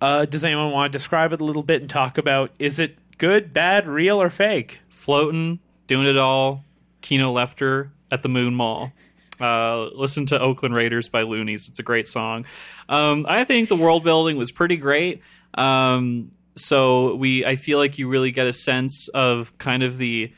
[0.00, 2.96] Uh, does anyone want to describe it a little bit and talk about is it
[3.18, 4.80] good, bad, real, or fake?
[4.88, 6.64] Floating, doing it all.
[7.02, 8.92] Kino Lefter at the Moon Mall.
[9.40, 11.68] Uh, listen to Oakland Raiders by Loonies.
[11.68, 12.44] It's a great song.
[12.88, 15.22] Um, I think the world building was pretty great.
[15.54, 20.32] Um, so we, I feel like you really get a sense of kind of the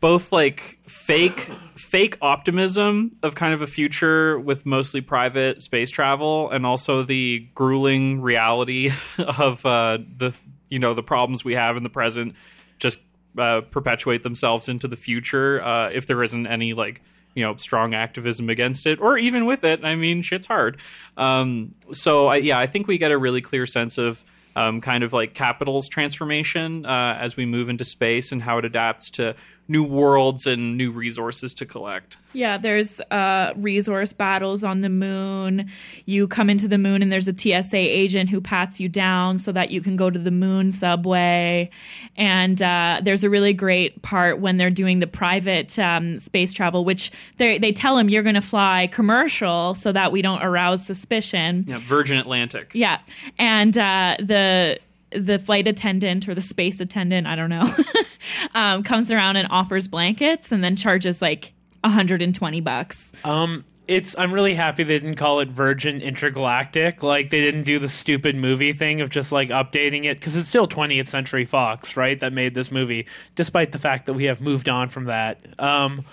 [0.00, 6.50] both like fake fake optimism of kind of a future with mostly private space travel
[6.50, 10.34] and also the grueling reality of uh, the
[10.68, 12.34] you know the problems we have in the present
[12.78, 13.00] just
[13.38, 17.02] uh, perpetuate themselves into the future uh, if there isn't any like
[17.34, 19.84] you know strong activism against it or even with it.
[19.84, 20.78] I mean shit's hard.
[21.16, 24.24] Um, so I, yeah i think we get a really clear sense of
[24.56, 28.64] um, kind of like capital's transformation uh, as we move into space and how it
[28.64, 29.34] adapts to
[29.70, 35.70] new worlds and new resources to collect Yeah, there's uh, resource battles on the moon.
[36.06, 39.52] You come into the moon, and there's a TSA agent who pats you down so
[39.52, 41.70] that you can go to the moon subway.
[42.16, 46.84] And uh, there's a really great part when they're doing the private um, space travel,
[46.84, 50.84] which they they tell him you're going to fly commercial so that we don't arouse
[50.84, 51.64] suspicion.
[51.68, 52.98] yeah, virgin atlantic Yeah,
[53.38, 54.80] and uh, the
[55.12, 57.74] the flight attendant or the space attendant, I don't know,
[58.54, 63.12] um, comes around and offers blankets and then charges like 120 bucks.
[63.24, 67.02] Um, it's I'm really happy they didn't call it Virgin Intergalactic.
[67.02, 70.48] Like they didn't do the stupid movie thing of just like updating it because it's
[70.48, 72.18] still 20th Century Fox, right?
[72.20, 75.44] That made this movie, despite the fact that we have moved on from that.
[75.58, 76.04] Um,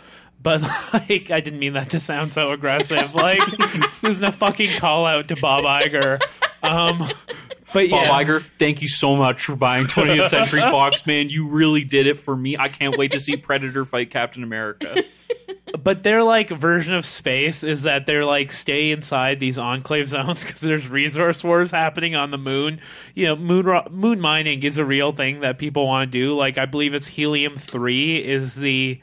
[0.41, 0.61] but
[0.93, 3.13] like I didn't mean that to sound so aggressive.
[3.13, 6.19] Like this isn't a fucking call out to Bob Iger.
[6.63, 6.99] Um,
[7.73, 11.29] but Bob yeah, Iger, thank you so much for buying 20th Century Fox, man.
[11.29, 12.57] You really did it for me.
[12.57, 15.03] I can't wait to see Predator fight Captain America.
[15.83, 20.43] but their like version of space is that they're like stay inside these enclave zones
[20.43, 22.79] because there's resource wars happening on the moon.
[23.15, 26.35] You know, moon ro- moon mining is a real thing that people want to do.
[26.35, 28.99] Like I believe it's helium three is the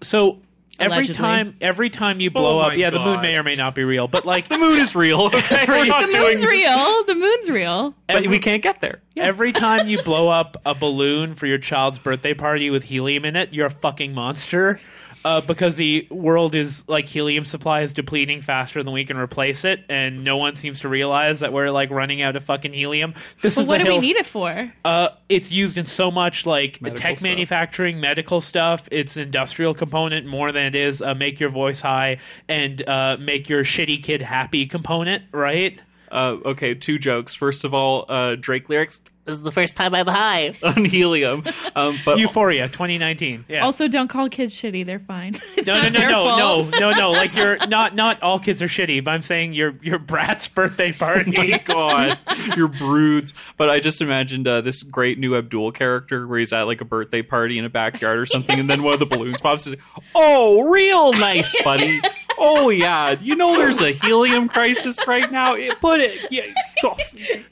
[0.00, 0.40] so.
[0.78, 1.14] Every Allegedly.
[1.14, 3.22] time, every time you blow Oh up, my yeah, the moon God.
[3.22, 5.26] may or may not be real, but like The moon is real.
[5.34, 5.64] Okay?
[5.66, 7.04] We're not The doing moon's real.
[7.04, 7.94] The moon's real.
[8.06, 9.00] But we can't get there.
[9.16, 13.36] every time you blow up a balloon for your child's birthday party with helium in
[13.36, 14.78] it, you're a fucking monster.
[15.26, 19.64] Uh, because the world is like helium supply is depleting faster than we can replace
[19.64, 23.12] it, and no one seems to realize that we're like running out of fucking helium.
[23.42, 24.72] This But is what the do we need it for?
[24.84, 27.28] Uh, it's used in so much like Medical tech stuff.
[27.28, 28.88] manufacturing, medical stuff.
[28.92, 33.48] It's industrial component more than it is uh, make your voice high and uh, make
[33.48, 35.82] your shitty kid happy component, right?
[36.08, 37.34] Uh, okay, two jokes.
[37.34, 39.00] First of all, uh, Drake lyrics.
[39.26, 41.42] This is the first time I'm high on helium.
[41.74, 43.44] Um, but Euphoria 2019.
[43.48, 43.64] Yeah.
[43.64, 44.86] Also, don't call kids shitty.
[44.86, 45.34] They're fine.
[45.56, 46.70] It's no, no, not no, their no, fault.
[46.70, 47.10] no, no, no.
[47.16, 50.92] Like you're not not all kids are shitty, but I'm saying your your brat's birthday
[50.92, 51.32] party.
[51.32, 52.18] my god,
[52.56, 53.32] your broods.
[53.56, 56.84] But I just imagined uh, this great new Abdul character where he's at like a
[56.84, 59.66] birthday party in a backyard or something, and then one of the balloons pops.
[59.66, 59.78] And,
[60.14, 62.00] oh, real nice, buddy.
[62.38, 65.54] Oh yeah, you know there's a helium crisis right now.
[65.54, 66.42] It, put it, yeah,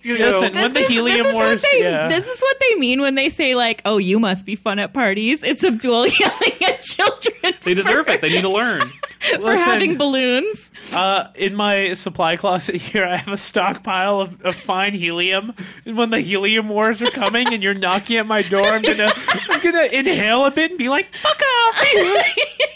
[0.02, 2.08] you know, Listen, when the is- helium this wars, they, yeah.
[2.08, 4.92] This is what they mean when they say like, "Oh, you must be fun at
[4.92, 7.54] parties." It's Abdul yelling at children.
[7.62, 8.20] they deserve it.
[8.20, 8.82] They need to learn.
[9.32, 9.66] for Listen.
[9.66, 10.70] having balloons.
[10.92, 15.54] Uh, in my supply closet here, I have a stockpile of, of fine helium.
[15.86, 19.12] And when the helium wars are coming and you're knocking at my door, I'm gonna
[19.48, 21.84] I'm gonna inhale a bit and be like, "Fuck off!"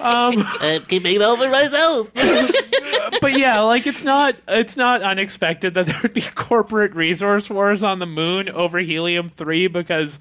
[0.00, 2.10] um, I'm keeping it over myself.
[3.20, 7.82] but yeah, like it's not it's not unexpected that there would be corporate resource wars
[7.82, 10.18] on the moon over helium three because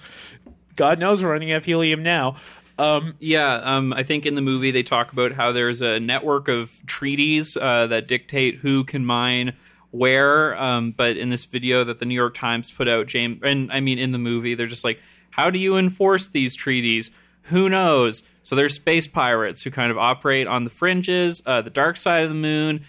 [0.76, 2.36] God knows we're running out of helium now.
[2.78, 6.48] Um, Yeah, um, I think in the movie they talk about how there's a network
[6.48, 9.54] of treaties uh, that dictate who can mine
[9.92, 10.60] where.
[10.60, 13.80] Um, but in this video that the New York Times put out, James, and I
[13.80, 17.12] mean in the movie, they're just like, how do you enforce these treaties?
[17.44, 18.24] Who knows?
[18.44, 22.24] So there's space pirates who kind of operate on the fringes, uh, the dark side
[22.24, 22.86] of the moon.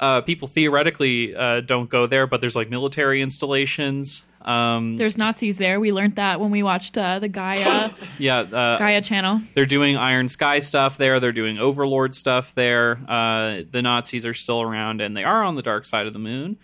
[0.00, 4.22] Uh, people theoretically uh, don't go there, but there's like military installations.
[4.42, 5.80] Um, There's Nazis there.
[5.80, 9.40] We learned that when we watched uh, the Gaia yeah, uh, Gaia channel.
[9.54, 11.18] they're doing Iron Sky stuff there.
[11.20, 13.00] They're doing Overlord stuff there.
[13.08, 16.18] Uh, the Nazis are still around, and they are on the dark side of the
[16.18, 16.58] moon.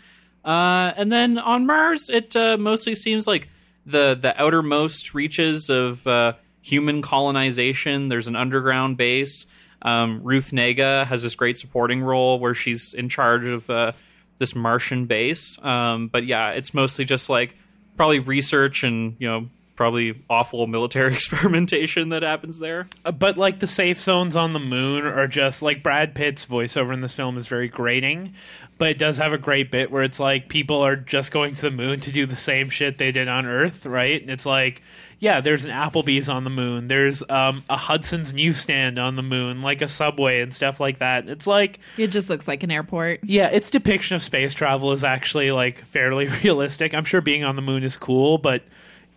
[0.45, 3.49] Uh, and then on Mars, it uh, mostly seems like
[3.87, 8.09] the the outermost reaches of uh, human colonization.
[8.09, 9.47] There's an underground base.
[9.83, 13.93] Um, Ruth Negga has this great supporting role where she's in charge of uh,
[14.39, 15.63] this Martian base.
[15.65, 17.57] Um, but yeah, it's mostly just like
[17.97, 19.49] probably research and you know
[19.81, 22.87] probably awful military experimentation that happens there.
[23.07, 26.93] Uh, but like the safe zones on the moon are just like Brad Pitt's voiceover
[26.93, 28.35] in this film is very grating,
[28.77, 31.63] but it does have a great bit where it's like people are just going to
[31.63, 34.21] the moon to do the same shit they did on Earth, right?
[34.21, 34.83] And it's like,
[35.21, 39.63] yeah, there's an Applebee's on the moon, there's um, a Hudson's newsstand on the moon,
[39.63, 41.29] like a subway and stuff like that.
[41.29, 43.21] It's like, It just looks like an airport.
[43.23, 46.95] yeah, its depiction of space travel is actually like fairly realistic.
[46.95, 48.63] I'm sure being on the moon is cool, but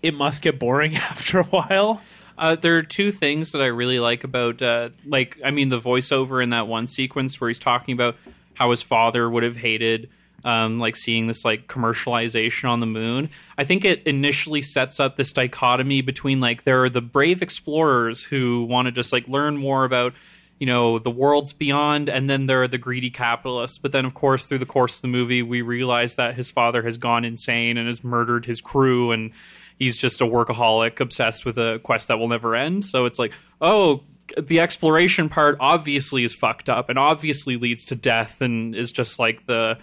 [0.01, 2.01] it must get boring after a while.
[2.37, 5.79] Uh, there are two things that I really like about, uh, like, I mean, the
[5.79, 8.15] voiceover in that one sequence where he's talking about
[8.55, 10.09] how his father would have hated,
[10.43, 13.29] um, like, seeing this, like, commercialization on the moon.
[13.57, 18.23] I think it initially sets up this dichotomy between, like, there are the brave explorers
[18.23, 20.13] who want to just, like, learn more about,
[20.59, 23.77] you know, the worlds beyond, and then there are the greedy capitalists.
[23.77, 26.83] But then, of course, through the course of the movie, we realize that his father
[26.83, 29.31] has gone insane and has murdered his crew and
[29.77, 32.85] he's just a workaholic obsessed with a quest that will never end.
[32.85, 34.03] So it's like, oh,
[34.41, 39.19] the exploration part obviously is fucked up and obviously leads to death and is just
[39.19, 39.77] like the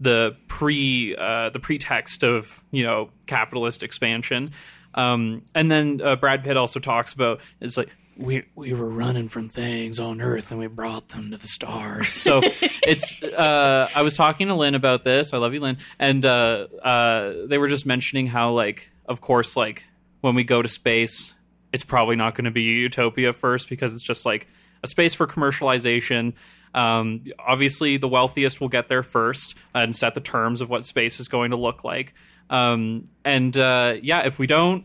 [0.00, 4.52] the pre uh, the pretext of you know capitalist expansion.
[4.94, 9.28] Um, and then uh, Brad Pitt also talks about it's like we we were running
[9.28, 12.10] from things on Earth and we brought them to the stars.
[12.10, 12.40] So
[12.86, 15.34] it's uh, I was talking to Lynn about this.
[15.34, 19.56] I love you, Lynn, and uh, uh, they were just mentioning how like of course
[19.56, 19.84] like
[20.20, 21.34] when we go to space,
[21.72, 24.46] it's probably not going to be utopia first because it's just like
[24.82, 26.34] a space for commercialization.
[26.74, 31.20] Um, obviously, the wealthiest will get there first and set the terms of what space
[31.20, 32.14] is going to look like.
[32.50, 34.84] Um, and uh, yeah, if we don't,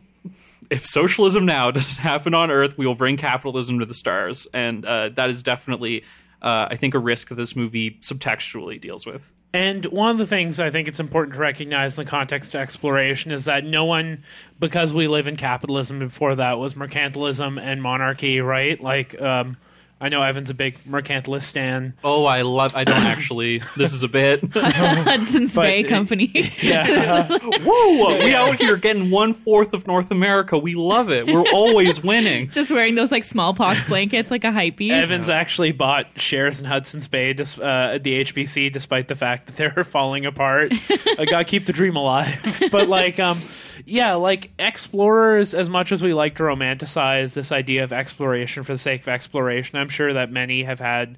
[0.69, 4.86] if socialism now doesn't happen on Earth, we will bring capitalism to the stars, and
[4.86, 6.04] uh, that is definitely,
[6.41, 9.30] uh, I think, a risk that this movie subtextually deals with.
[9.52, 12.62] And one of the things I think it's important to recognize in the context of
[12.62, 14.23] exploration is that no one,
[14.60, 18.80] because we live in capitalism, before that was mercantilism and monarchy, right?
[18.80, 19.58] Like, um,
[20.01, 21.93] I know Evan's a big mercantilist stan.
[22.05, 22.73] Oh, I love.
[22.75, 23.62] I don't actually.
[23.75, 24.41] This is a bit.
[24.53, 26.31] Hudson's But Bay Company.
[26.62, 27.27] Yeah.
[27.62, 30.57] Whoa, we out here getting one fourth of North America.
[30.57, 31.25] We love it.
[31.27, 32.49] We're always winning.
[32.49, 34.93] Just wearing those like smallpox blankets like a hype beast.
[34.93, 39.47] Evans actually bought shares in Hudson's Bay dis- uh, at the HBC, despite the fact
[39.47, 40.71] that they're falling apart.
[41.17, 42.67] I gotta keep the dream alive.
[42.71, 43.39] but like, um,
[43.85, 45.53] yeah, like explorers.
[45.53, 49.07] As much as we like to romanticize this idea of exploration for the sake of
[49.09, 51.17] exploration, I'm sure that many have had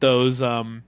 [0.00, 0.82] those um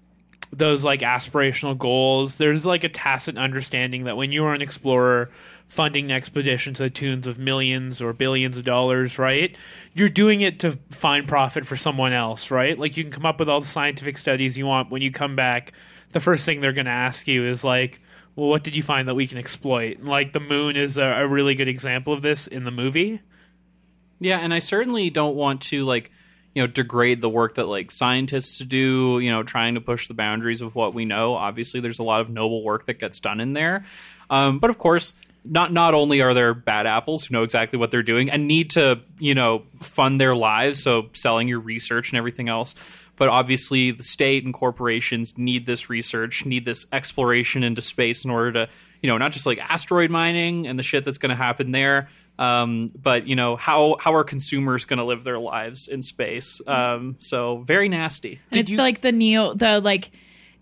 [0.53, 2.37] those like aspirational goals.
[2.37, 5.31] There's like a tacit understanding that when you are an explorer
[5.69, 9.57] funding an expedition to the tunes of millions or billions of dollars, right?
[9.95, 12.79] You're doing it to find profit for someone else, right?
[12.79, 14.91] Like you can come up with all the scientific studies you want.
[14.91, 15.73] When you come back,
[16.11, 18.03] the first thing they're going to ask you is like,
[18.37, 20.03] well, what did you find that we can exploit?
[20.03, 23.23] Like the moon is a, a really good example of this in the movie.
[24.21, 26.13] Yeah, and I certainly don't want to like
[26.55, 29.19] you know degrade the work that like scientists do.
[29.21, 31.35] You know, trying to push the boundaries of what we know.
[31.35, 33.85] Obviously, there's a lot of noble work that gets done in there.
[34.31, 37.91] Um, but of course, not not only are there bad apples who know exactly what
[37.91, 42.19] they're doing and need to you know fund their lives, so selling your research and
[42.19, 42.75] everything else.
[43.17, 48.31] But obviously, the state and corporations need this research, need this exploration into space in
[48.31, 48.69] order to,
[49.03, 52.09] you know, not just like asteroid mining and the shit that's going to happen there,
[52.43, 56.61] um, but you know how how are consumers going to live their lives in space?
[56.67, 58.41] Um, so very nasty.
[58.51, 60.11] And it's like the neo the like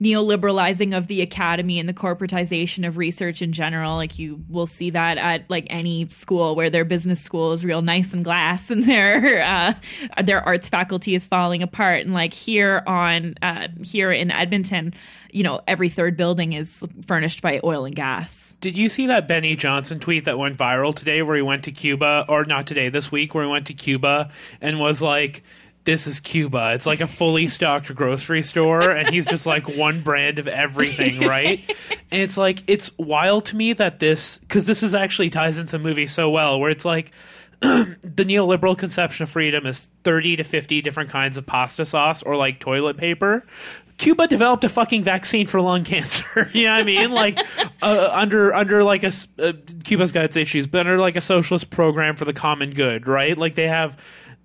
[0.00, 3.96] neoliberalizing of the academy and the corporatization of research in general.
[3.96, 7.82] Like you will see that at like any school where their business school is real
[7.82, 9.74] nice and glass and their uh,
[10.22, 12.04] their arts faculty is falling apart.
[12.04, 14.94] And like here on uh, here in edmonton
[15.32, 18.54] you know every third building is furnished by oil and gas.
[18.60, 21.72] Did you see that Benny Johnson tweet that went viral today where he went to
[21.72, 25.42] Cuba, or not today, this week, where he went to Cuba and was like,
[25.84, 26.72] this is Cuba.
[26.74, 31.20] It's like a fully stocked grocery store, and he's just like one brand of everything,
[31.26, 31.60] right?
[32.10, 35.72] And it's like, it's wild to me that this, because this is actually ties into
[35.72, 37.12] the movie so well, where it's like,
[37.60, 42.34] the neoliberal conception of freedom is 30 to 50 different kinds of pasta sauce or
[42.34, 43.44] like toilet paper.
[43.98, 46.50] Cuba developed a fucking vaccine for lung cancer.
[46.54, 47.10] you know what I mean?
[47.10, 47.38] Like
[47.82, 49.52] uh, under under like a uh,
[49.84, 53.36] Cuba's got its issues, but under like a socialist program for the common good, right?
[53.36, 53.98] Like they have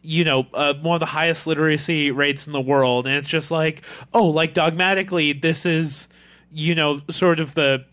[0.05, 3.51] you know uh, one of the highest literacy rates in the world, and it's just
[3.51, 6.07] like oh, like dogmatically, this is
[6.51, 7.85] you know sort of the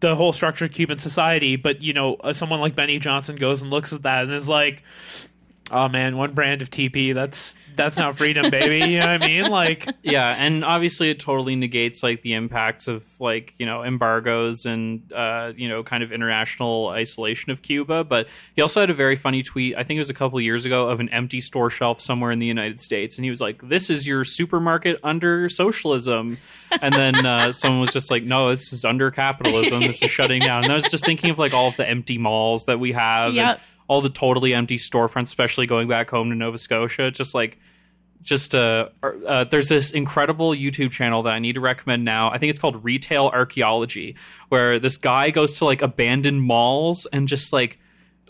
[0.00, 1.56] the whole structure of Cuban society.
[1.56, 4.48] But you know, uh, someone like Benny Johnson goes and looks at that and is
[4.48, 4.82] like,
[5.70, 7.14] "Oh man, one brand of TP.
[7.14, 9.50] That's that's not freedom, baby." You know what I mean?
[9.50, 14.66] Like, yeah, and obviously it totally negates like the impacts of like you know embargoes
[14.66, 18.04] and uh, you know kind of international isolation of Cuba.
[18.04, 19.76] But he also had a very funny tweet.
[19.76, 22.38] I think it was a couple years ago of an empty store shelf somewhere in
[22.38, 26.38] the United States, and he was like, "This is your supermarket under socialism,"
[26.82, 29.80] and then uh, someone was just like, "No, this is under capitalism.
[29.80, 32.18] This is shutting down." And I was just thinking of like all of the empty
[32.18, 33.34] malls that we have.
[33.34, 33.44] Yep.
[33.44, 37.10] And all the totally empty storefronts, especially going back home to Nova Scotia.
[37.10, 37.58] Just like
[38.22, 42.30] just uh, uh, there's this incredible YouTube channel that I need to recommend now.
[42.30, 44.16] I think it's called Retail Archaeology,
[44.48, 47.78] where this guy goes to like abandoned malls and just like,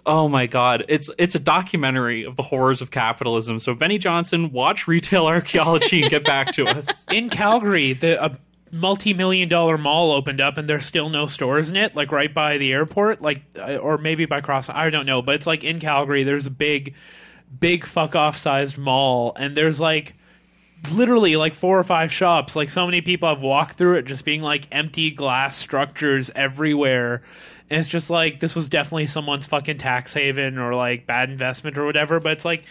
[0.06, 3.60] oh my god, it's it's a documentary of the horrors of capitalism.
[3.60, 7.06] So Benny Johnson, watch Retail Archaeology and get back to us.
[7.10, 8.38] in Calgary, the a
[8.72, 12.58] multi-million dollar mall opened up, and there's still no stores in it, like right by
[12.58, 14.70] the airport, like uh, or maybe by Cross.
[14.70, 16.24] I don't know, but it's like in Calgary.
[16.24, 16.94] There's a big,
[17.58, 20.14] big fuck off sized mall, and there's like
[20.92, 22.54] literally like four or five shops.
[22.56, 27.22] Like so many people have walked through it, just being like empty glass structures everywhere.
[27.70, 31.76] And it's just like this was definitely someone's fucking tax haven or like bad investment
[31.78, 32.20] or whatever.
[32.20, 32.64] But it's like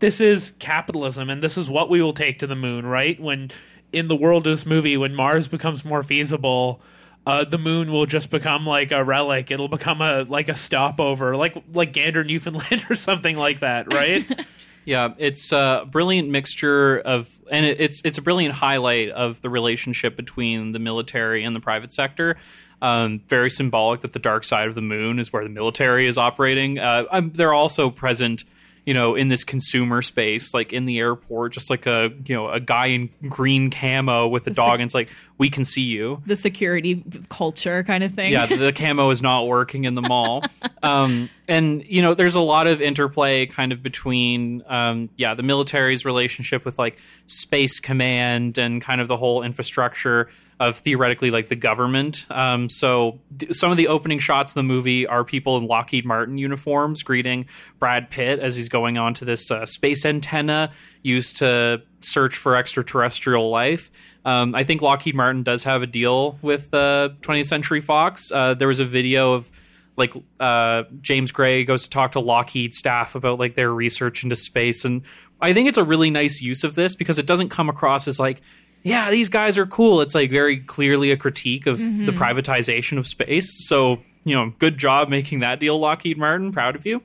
[0.00, 3.18] this is capitalism, and this is what we will take to the moon, right?
[3.18, 3.50] When
[3.94, 6.80] in the world of this movie, when Mars becomes more feasible,
[7.26, 9.50] uh, the moon will just become like a relic.
[9.50, 14.28] It'll become a like a stopover, like like Gander, Newfoundland, or something like that, right?
[14.86, 20.14] Yeah, it's a brilliant mixture of, and it's it's a brilliant highlight of the relationship
[20.14, 22.36] between the military and the private sector.
[22.82, 26.18] Um, very symbolic that the dark side of the moon is where the military is
[26.18, 26.78] operating.
[26.78, 28.44] Uh, um, they're also present,
[28.84, 32.50] you know, in this consumer space, like in the airport, just like a you know
[32.50, 36.22] a guy in green camo with a dog, and it's like we can see you.
[36.26, 40.44] the security culture kind of thing Yeah, the camo is not working in the mall.
[40.82, 45.42] Um, and you know there's a lot of interplay kind of between um, yeah the
[45.42, 50.28] military's relationship with like space command and kind of the whole infrastructure
[50.60, 52.26] of theoretically like the government.
[52.30, 56.04] Um, so th- some of the opening shots of the movie are people in lockheed
[56.04, 57.46] martin uniforms greeting
[57.78, 62.56] brad pitt as he's going on to this uh, space antenna used to search for
[62.56, 63.90] extraterrestrial life.
[64.24, 68.30] Um, i think lockheed martin does have a deal with uh, 20th century fox.
[68.32, 69.50] Uh, there was a video of
[69.96, 74.36] like uh, James Gray goes to talk to Lockheed staff about like their research into
[74.36, 75.02] space, and
[75.40, 78.18] I think it's a really nice use of this because it doesn't come across as
[78.18, 78.42] like,
[78.82, 80.00] yeah, these guys are cool.
[80.00, 83.66] It's like very clearly a critique of the privatization of space.
[83.66, 86.50] So you know, good job making that deal, Lockheed Martin.
[86.50, 87.02] Proud of you.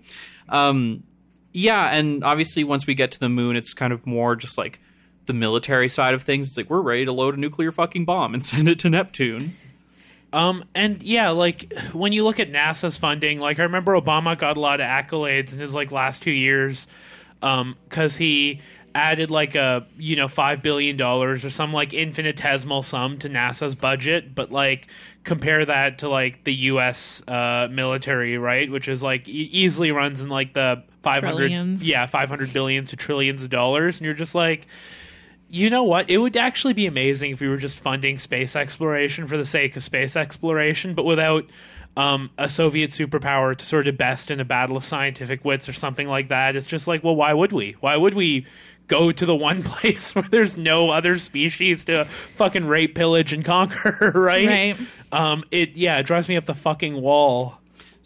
[0.47, 1.03] Um,
[1.51, 4.79] yeah, and obviously once we get to the moon, it's kind of more just like
[5.25, 6.47] the military side of things.
[6.47, 9.55] It's like we're ready to load a nuclear fucking bomb and send it to Neptune.
[10.31, 14.57] Um, and yeah, like when you look at NASA's funding, like I remember Obama got
[14.57, 16.87] a lot of accolades in his like last two years,
[17.41, 18.61] um, because he
[18.93, 23.75] added like a you know five billion dollars or some like infinitesimal sum to NASA's
[23.75, 24.87] budget, but like
[25.23, 27.23] compare that to like the U.S.
[27.27, 31.51] Uh, military, right, which is like e- easily runs in like the five hundred,
[31.83, 34.67] yeah, five hundred billion to trillions of dollars, and you're just like
[35.49, 36.09] you know what?
[36.09, 39.75] It would actually be amazing if we were just funding space exploration for the sake
[39.75, 41.45] of space exploration, but without
[41.97, 45.73] um, a Soviet superpower to sort of best in a battle of scientific wits or
[45.73, 46.55] something like that.
[46.55, 47.75] It's just like, well, why would we?
[47.79, 48.45] Why would we
[48.87, 53.43] go to the one place where there's no other species to fucking rape, pillage, and
[53.43, 54.11] conquer?
[54.19, 54.47] Right?
[54.47, 54.77] Right.
[55.11, 57.57] Um, it yeah, it drives me up the fucking wall.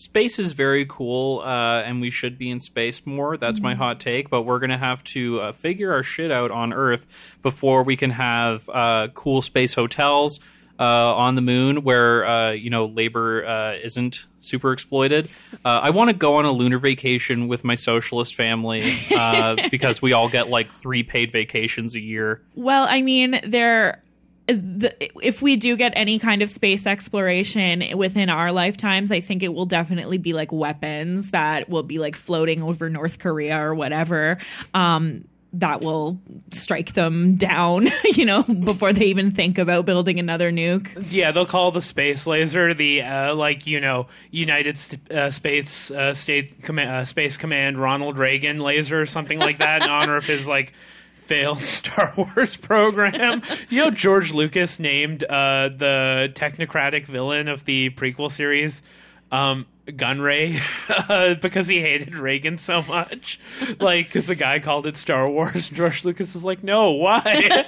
[0.04, 3.38] Space is very cool uh, and we should be in space more.
[3.38, 6.74] That's my hot take but we're gonna have to uh, figure our shit out on
[6.74, 7.08] earth
[7.42, 10.40] before we can have uh, cool space hotels
[10.80, 15.30] uh, on the moon where uh, you know labor uh, isn't super exploited.
[15.64, 20.02] Uh, i want to go on a lunar vacation with my socialist family uh, because
[20.02, 22.42] we all get like three paid vacations a year.
[22.56, 24.03] Well, I mean, there.
[24.48, 24.94] The,
[25.26, 29.54] if we do get any kind of space exploration within our lifetimes, I think it
[29.54, 34.38] will definitely be like weapons that will be like floating over North Korea or whatever.
[34.74, 36.20] Um, that will
[36.52, 41.08] strike them down, you know, before they even think about building another nuke.
[41.12, 44.78] Yeah, they'll call the space laser the uh, like you know United
[45.12, 49.84] uh, Space uh, State Com- uh, Space Command Ronald Reagan laser or something like that
[49.84, 50.74] in honor of his like
[51.34, 53.42] failed Star Wars program.
[53.70, 58.84] You know, George Lucas named uh, the technocratic villain of the prequel series.
[59.32, 60.60] Um, Gunray,
[61.10, 63.40] uh, because he hated Reagan so much,
[63.80, 65.70] like because the guy called it Star Wars.
[65.70, 67.66] George Lucas is like, no, why?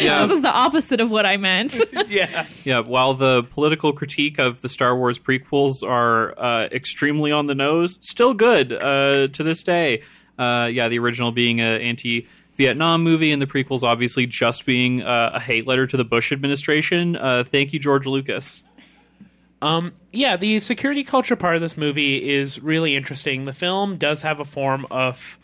[0.00, 1.78] yeah This is the opposite of what I meant.
[2.08, 7.48] yeah, Yeah, while the political critique of the Star Wars prequels are uh, extremely on
[7.48, 10.02] the nose, still good uh, to this day.
[10.38, 11.80] Uh, yeah, the original being an
[12.56, 16.32] anti-Vietnam movie, and the prequels obviously just being uh, a hate letter to the Bush
[16.32, 17.16] administration.
[17.16, 18.62] Uh, thank you, George Lucas.
[19.62, 23.44] Um, yeah, the security culture part of this movie is really interesting.
[23.44, 25.38] The film does have a form of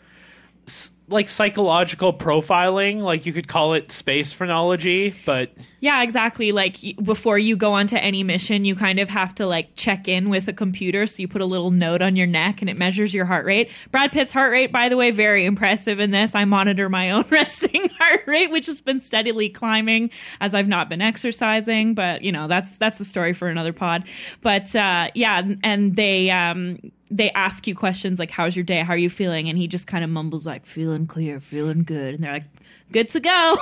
[1.13, 6.51] like psychological profiling, like you could call it space phrenology, but Yeah, exactly.
[6.51, 10.29] Like before you go onto any mission, you kind of have to like check in
[10.29, 11.07] with a computer.
[11.07, 13.69] So you put a little note on your neck and it measures your heart rate.
[13.91, 16.35] Brad Pitt's heart rate, by the way, very impressive in this.
[16.35, 20.09] I monitor my own resting heart rate, which has been steadily climbing
[20.41, 21.93] as I've not been exercising.
[21.93, 24.05] But you know, that's that's the story for another pod.
[24.41, 26.79] But uh, yeah, and they um,
[27.13, 28.79] they ask you questions like, "How's your day?
[28.79, 32.15] How are you feeling?" And he just kind of mumbles like, "Feeling clear, feeling good,"
[32.15, 32.45] and they're like,
[32.91, 33.57] "Good to go."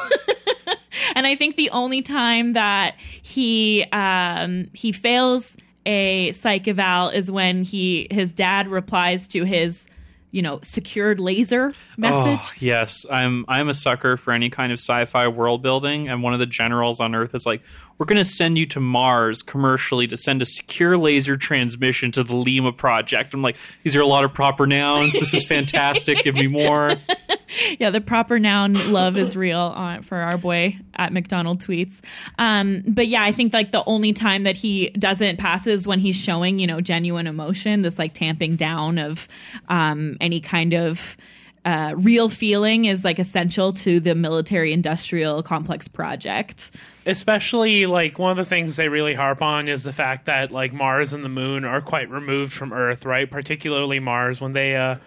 [1.16, 7.30] and I think the only time that he um, he fails a psych eval is
[7.30, 9.88] when he his dad replies to his
[10.32, 12.39] you know secured laser message.
[12.41, 16.34] Oh, yes, I'm I'm a sucker for any kind of sci-fi world building, and one
[16.34, 17.62] of the generals on Earth is like,
[17.98, 22.24] "We're going to send you to Mars commercially to send a secure laser transmission to
[22.24, 25.14] the Lima project." I'm like, "These are a lot of proper nouns.
[25.14, 26.24] This is fantastic.
[26.24, 26.96] Give me more."
[27.80, 32.02] yeah, the proper noun love is real on, for our boy at McDonald tweets.
[32.38, 36.00] Um, but yeah, I think like the only time that he doesn't pass is when
[36.00, 39.28] he's showing, you know, genuine emotion, this like tamping down of
[39.70, 41.18] um, any kind of
[41.66, 46.72] uh, real feeling is like essential to the military industrial complex project.
[47.06, 50.74] Especially like one of the things they really harp on is the fact that like
[50.74, 53.30] Mars and the moon are quite removed from Earth, right?
[53.30, 54.97] Particularly Mars when they uh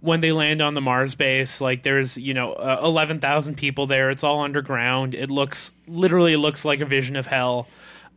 [0.00, 3.86] when they land on the Mars base, like there's you know uh, eleven thousand people
[3.86, 4.10] there.
[4.10, 5.14] It's all underground.
[5.14, 7.66] It looks literally looks like a vision of hell.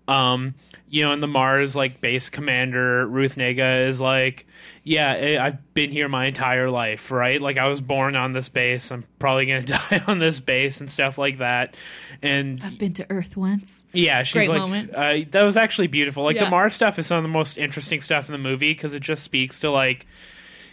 [0.07, 0.55] Um,
[0.89, 4.45] you know, and the Mars like base commander Ruth Negga is like,
[4.83, 7.41] yeah, I- I've been here my entire life, right?
[7.41, 8.91] Like I was born on this base.
[8.91, 11.75] I'm probably gonna die on this base and stuff like that.
[12.21, 13.85] And I've been to Earth once.
[13.93, 14.89] yeah, she's Great like.
[14.93, 16.23] Uh, that was actually beautiful.
[16.25, 16.43] Like Yeah.
[16.45, 19.01] the Mars stuff is some of the most interesting stuff in the movie because it
[19.01, 20.05] just speaks to like,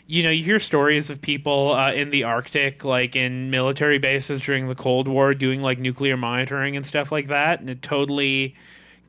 [0.08, 4.40] you know, you hear stories of people uh, in the Arctic, like in military bases
[4.40, 8.56] during the Cold War, doing like nuclear monitoring and stuff like that, and it totally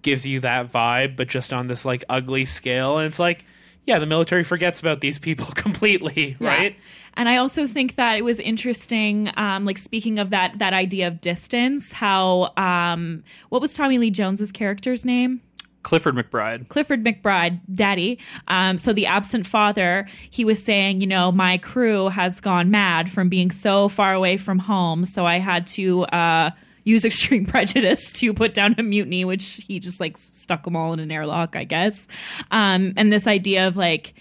[0.02, 2.97] gives you that vibe, but just on this like ugly scale.
[2.97, 3.45] And it's like,
[3.86, 6.47] yeah, the military forgets about these people completely, Yeah.
[6.49, 6.76] right?
[7.16, 11.08] And I also think that it was interesting, um, like speaking of that that idea
[11.08, 15.41] of distance, how um, what was Tommy Lee Jones's character's name?
[15.84, 16.70] Clifford McBride.
[16.70, 18.20] Clifford McBride, daddy.
[18.47, 23.12] Um, so the absent father, he was saying, you know, my crew has gone mad
[23.12, 25.06] from being so far away from home.
[25.06, 26.52] So I had to uh,
[26.84, 30.94] use extreme prejudice to put down a mutiny, which he just like stuck them all
[30.94, 32.08] in an airlock, I guess.
[32.52, 34.14] Um, and this idea of like,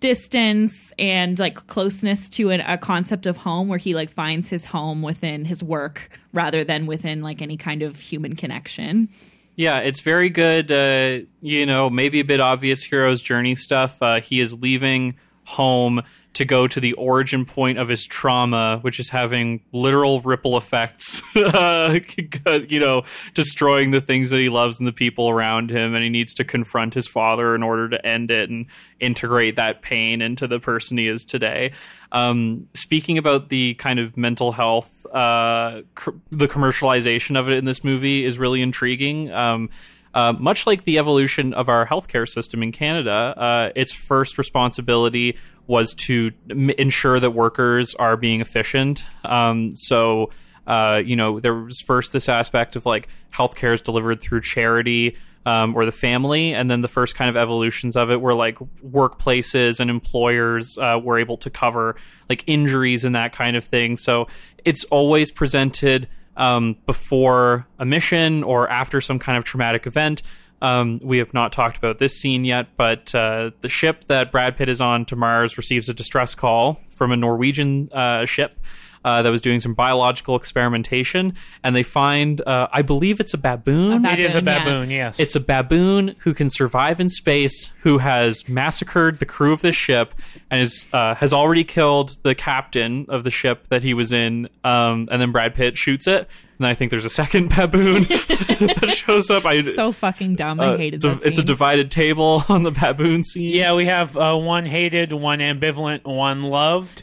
[0.00, 4.62] distance and like closeness to an, a concept of home where he like finds his
[4.62, 9.08] home within his work rather than within like any kind of human connection
[9.56, 10.70] Yeah, it's very good.
[10.70, 13.96] Uh, you know, maybe a bit obvious hero's journey stuff.
[14.02, 15.14] Uh, he is leaving
[15.46, 16.02] home
[16.34, 21.22] to go to the origin point of his trauma, which is having literal ripple effects.
[21.34, 23.02] you know,
[23.34, 26.44] destroying the things that he loves and the people around him, and he needs to
[26.44, 28.66] confront his father in order to end it and
[29.00, 31.72] integrate that pain into the person he is today.
[32.12, 37.64] Um, speaking about the kind of mental health, uh, c- the commercialization of it in
[37.64, 39.32] this movie is really intriguing.
[39.32, 39.70] Um,
[40.14, 45.36] uh, much like the evolution of our healthcare system in Canada, uh, its first responsibility
[45.66, 49.04] was to m- ensure that workers are being efficient.
[49.24, 50.30] Um, so,
[50.66, 55.16] uh, you know, there was first this aspect of like healthcare is delivered through charity
[55.46, 58.56] um, or the family, and then the first kind of evolutions of it were like
[58.86, 61.96] workplaces and employers uh, were able to cover
[62.28, 63.96] like injuries and that kind of thing.
[63.96, 64.28] So
[64.64, 70.22] it's always presented um, before a mission or after some kind of traumatic event.
[70.62, 74.56] Um, we have not talked about this scene yet, but uh, the ship that Brad
[74.56, 78.58] Pitt is on to Mars receives a distress call from a Norwegian uh, ship
[79.04, 83.38] uh, that was doing some biological experimentation, and they find, uh, I believe it's a
[83.38, 84.04] baboon.
[84.04, 84.96] A It is a Baboon, yeah.
[84.96, 85.20] yes.
[85.20, 89.76] It's a baboon who can survive in space, who has massacred the crew of this
[89.76, 90.14] ship,
[90.50, 94.48] and is uh, has already killed the captain of the ship that he was in.
[94.62, 96.28] Um, and then Brad Pitt shoots it,
[96.58, 99.44] and I think there's a second baboon that shows up.
[99.44, 102.70] I, so fucking dumb i uh, hated it's, a, it's a divided table on the
[102.70, 103.50] baboon scene.
[103.50, 107.02] Yeah, we have uh, one hated, one ambivalent, one loved.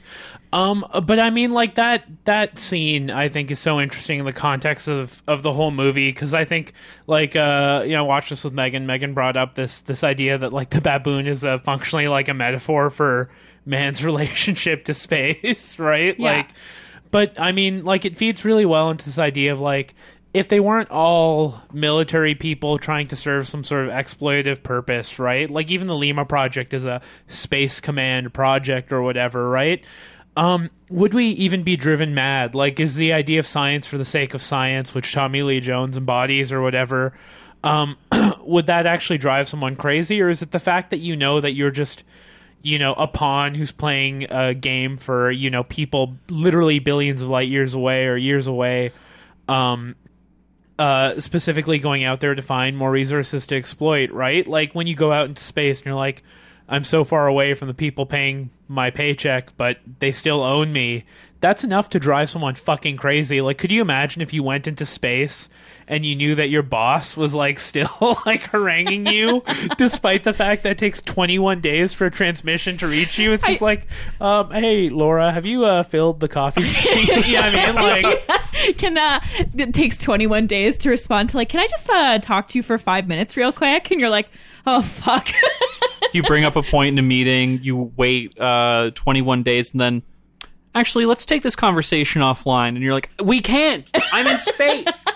[0.53, 4.33] Um, but I mean, like that that scene, I think is so interesting in the
[4.33, 6.73] context of of the whole movie because I think,
[7.07, 8.85] like, uh, you know, watch this with Megan.
[8.85, 12.33] Megan brought up this this idea that like the baboon is a functionally like a
[12.33, 13.29] metaphor for
[13.65, 16.19] man's relationship to space, right?
[16.19, 16.37] Yeah.
[16.37, 16.49] Like,
[17.11, 19.95] but I mean, like, it feeds really well into this idea of like
[20.33, 25.49] if they weren't all military people trying to serve some sort of exploitative purpose, right?
[25.49, 29.85] Like even the Lima project is a space command project or whatever, right?
[30.37, 32.55] Um, would we even be driven mad?
[32.55, 35.97] Like, is the idea of science for the sake of science, which Tommy Lee Jones
[35.97, 37.13] embodies or whatever,
[37.63, 37.97] um,
[38.41, 40.21] would that actually drive someone crazy?
[40.21, 42.03] Or is it the fact that you know that you're just,
[42.61, 47.29] you know, a pawn who's playing a game for, you know, people literally billions of
[47.29, 48.93] light years away or years away?
[49.49, 49.95] Um,
[50.79, 54.47] uh, specifically going out there to find more resources to exploit, right?
[54.47, 56.23] Like when you go out into space and you're like,
[56.71, 61.03] I'm so far away from the people paying my paycheck, but they still own me.
[61.41, 63.41] That's enough to drive someone fucking crazy.
[63.41, 65.49] Like, could you imagine if you went into space
[65.87, 69.43] and you knew that your boss was like still like haranguing you,
[69.77, 73.33] despite the fact that it takes 21 days for a transmission to reach you?
[73.33, 73.87] It's just I- like,
[74.21, 77.07] um, hey, Laura, have you uh, filled the coffee machine?
[77.25, 78.03] you know what I mean?
[78.03, 79.19] Like, can uh
[79.57, 82.61] it takes 21 days to respond to like can i just uh talk to you
[82.63, 84.29] for five minutes real quick and you're like
[84.67, 85.27] oh fuck
[86.13, 90.03] you bring up a point in a meeting, you wait uh, 21 days, and then
[90.73, 92.69] actually, let's take this conversation offline.
[92.69, 93.89] And you're like, we can't.
[94.11, 95.05] I'm in space.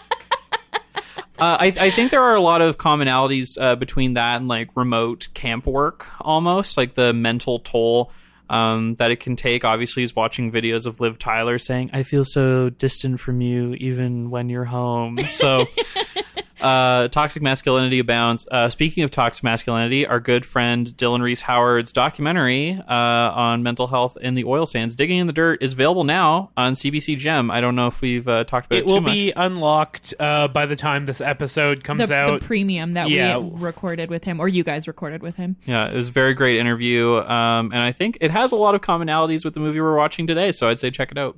[1.38, 4.70] Uh, I, I think there are a lot of commonalities uh, between that and like
[4.78, 8.10] remote camp work, almost like the mental toll
[8.50, 9.66] um, that it can take.
[9.66, 14.30] Obviously, is watching videos of Liv Tyler saying, "I feel so distant from you, even
[14.30, 15.68] when you're home." So,
[16.62, 18.48] uh, toxic masculinity abounds.
[18.50, 23.88] Uh, speaking of toxic masculinity, our good friend Dylan Reese Howard's documentary uh, on mental
[23.88, 27.52] health in the oil sands, "Digging in the Dirt," is available now on CBC Gem.
[27.52, 29.14] I don't know if we've uh, talked about it, It will too much.
[29.14, 32.40] be unlocked uh, by the time this episode comes the, out.
[32.40, 33.38] the premium that Yeah.
[33.38, 35.56] we recorded with him, or you guys recorded with him.
[35.66, 38.76] Yeah, it was a very great interview, um, and I think it has a lot
[38.76, 40.52] of commonalities with the movie we're watching today.
[40.52, 41.38] So I'd say check it out.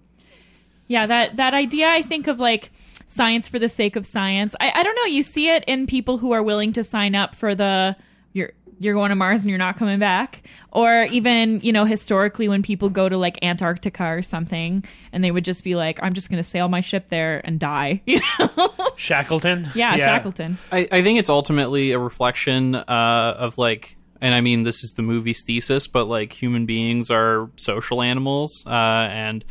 [0.88, 2.72] Yeah, that that idea I think of like
[3.08, 4.56] science for the sake of science.
[4.60, 5.06] I, I don't know.
[5.06, 7.96] You see it in people who are willing to sign up for the
[8.34, 12.48] you're you're going to Mars and you're not coming back, or even you know historically
[12.48, 16.14] when people go to like Antarctica or something, and they would just be like, I'm
[16.14, 18.02] just going to sail my ship there and die.
[18.18, 18.74] You know?
[18.96, 19.68] Shackleton.
[19.76, 20.58] yeah, Shackleton.
[20.72, 24.94] I, I think it's ultimately a reflection uh, of like, and I mean, this is
[24.94, 29.44] the movie's thesis, but like human beings are social animals, uh, and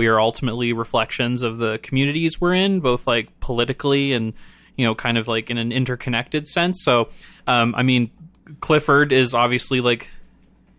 [0.00, 4.32] we are ultimately reflections of the communities we're in, both like politically and
[4.76, 6.82] you know, kind of like in an interconnected sense.
[6.82, 7.10] So,
[7.46, 8.10] um, I mean,
[8.60, 10.10] Clifford is obviously like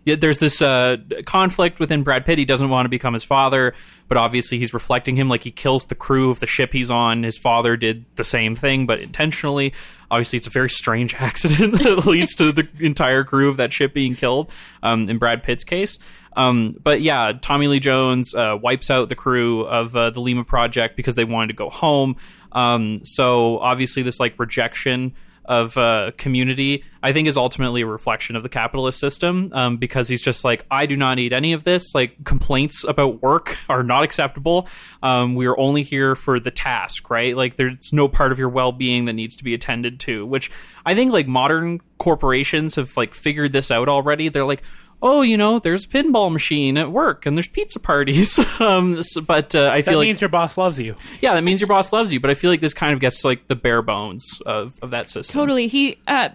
[0.06, 0.98] there's this uh,
[1.28, 2.40] conflict within Brad Pitt.
[2.40, 3.76] He doesn't want to become his father,
[4.08, 5.30] but obviously he's reflecting him.
[5.30, 7.22] Like he kills the crew of the ship he's on.
[7.22, 9.72] His father did the same thing, but intentionally.
[10.10, 13.94] Obviously, it's a very strange accident that leads to the entire crew of that ship
[13.94, 14.52] being killed.
[14.82, 16.00] Um, in Brad Pitt's case,
[16.36, 20.44] um, but yeah, Tommy Lee Jones uh, wipes out the crew of uh, the Lima
[20.44, 22.16] Project because they wanted to go home.
[22.52, 25.14] Um, so obviously, this like rejection
[25.46, 30.08] of uh, community, I think, is ultimately a reflection of the capitalist system um, because
[30.08, 31.96] he's just like, I do not need any of this.
[31.96, 34.68] Like, complaints about work are not acceptable.
[35.02, 37.36] Um, we are only here for the task, right?
[37.36, 40.52] Like, there's no part of your well being that needs to be attended to, which
[40.86, 44.30] I think, like, modern corporations have, like, figured this out already.
[44.30, 44.64] They're like,
[45.04, 48.38] Oh, you know, there's a pinball machine at work and there's pizza parties.
[48.60, 50.96] um, so- but uh, I That feel like that means your boss loves you.
[51.22, 52.20] yeah, that means your boss loves you.
[52.20, 55.10] But I feel like this kind of gets like the bare bones of, of that
[55.10, 55.34] system.
[55.40, 55.68] Totally.
[55.68, 56.30] He uh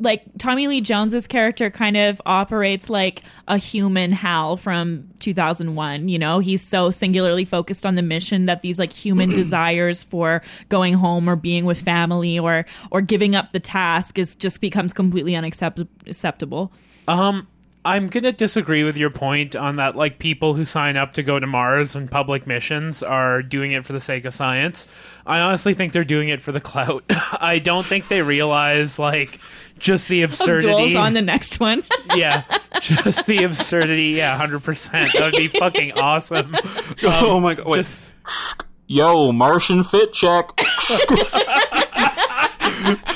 [0.00, 6.18] like Tommy Lee Jones's character kind of operates like a human Hal from 2001, you
[6.18, 6.38] know?
[6.38, 11.28] He's so singularly focused on the mission that these like human desires for going home
[11.28, 15.90] or being with family or or giving up the task is just becomes completely unacceptable
[16.06, 16.72] acceptable.
[17.08, 17.46] Um,
[17.86, 19.94] I'm gonna disagree with your point on that.
[19.94, 23.84] Like people who sign up to go to Mars and public missions are doing it
[23.84, 24.88] for the sake of science.
[25.26, 27.04] I honestly think they're doing it for the clout.
[27.40, 29.38] I don't think they realize like
[29.78, 30.68] just the absurdity.
[30.68, 31.84] Duels on the next one.
[32.14, 32.44] yeah,
[32.80, 34.10] just the absurdity.
[34.10, 35.12] Yeah, hundred percent.
[35.12, 36.56] That would be fucking awesome.
[37.02, 37.66] oh um, my god!
[37.66, 37.76] Wait.
[37.78, 38.14] Just
[38.86, 40.52] Yo, Martian fit check.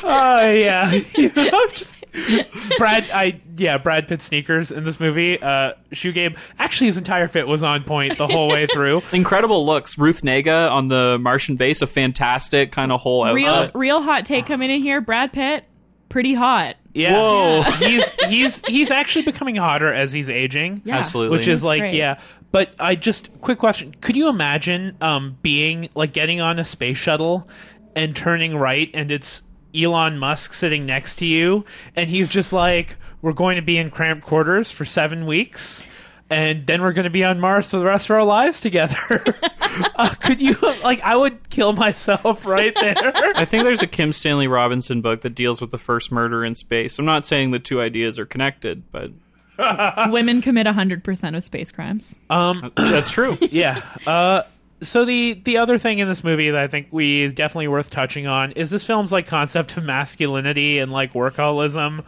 [0.03, 1.98] Oh yeah, you know, just
[2.79, 3.09] Brad.
[3.13, 5.41] I yeah, Brad Pitt sneakers in this movie.
[5.41, 6.37] Uh, Shoe game.
[6.59, 9.03] Actually, his entire fit was on point the whole way through.
[9.13, 9.99] Incredible looks.
[9.99, 13.75] Ruth Negga on the Martian base, a fantastic kind of whole real outfit.
[13.75, 15.01] real hot take coming in here.
[15.01, 15.65] Brad Pitt,
[16.09, 16.77] pretty hot.
[16.95, 17.13] Yeah.
[17.13, 17.63] Whoa.
[17.79, 20.83] he's he's he's actually becoming hotter as he's aging.
[20.85, 20.99] Yeah.
[20.99, 21.37] Absolutely.
[21.37, 21.95] Which is That's like great.
[21.95, 22.21] yeah.
[22.51, 23.95] But I just quick question.
[24.01, 27.49] Could you imagine um being like getting on a space shuttle
[27.95, 29.43] and turning right and it's
[29.75, 31.65] Elon Musk sitting next to you
[31.97, 35.85] and he's just like we're going to be in cramped quarters for 7 weeks
[36.31, 39.25] and then we're going to be on Mars for the rest of our lives together.
[39.97, 43.13] uh, could you like I would kill myself right there.
[43.35, 46.55] I think there's a Kim Stanley Robinson book that deals with the first murder in
[46.55, 46.99] space.
[46.99, 49.13] I'm not saying the two ideas are connected, but
[49.59, 52.15] Women commit 100% of space crimes.
[52.31, 53.37] Um, that's true.
[53.51, 53.83] yeah.
[54.07, 54.43] Uh,
[54.81, 57.91] so the the other thing in this movie that I think we is definitely worth
[57.91, 62.05] touching on is this film's like concept of masculinity and like workaholism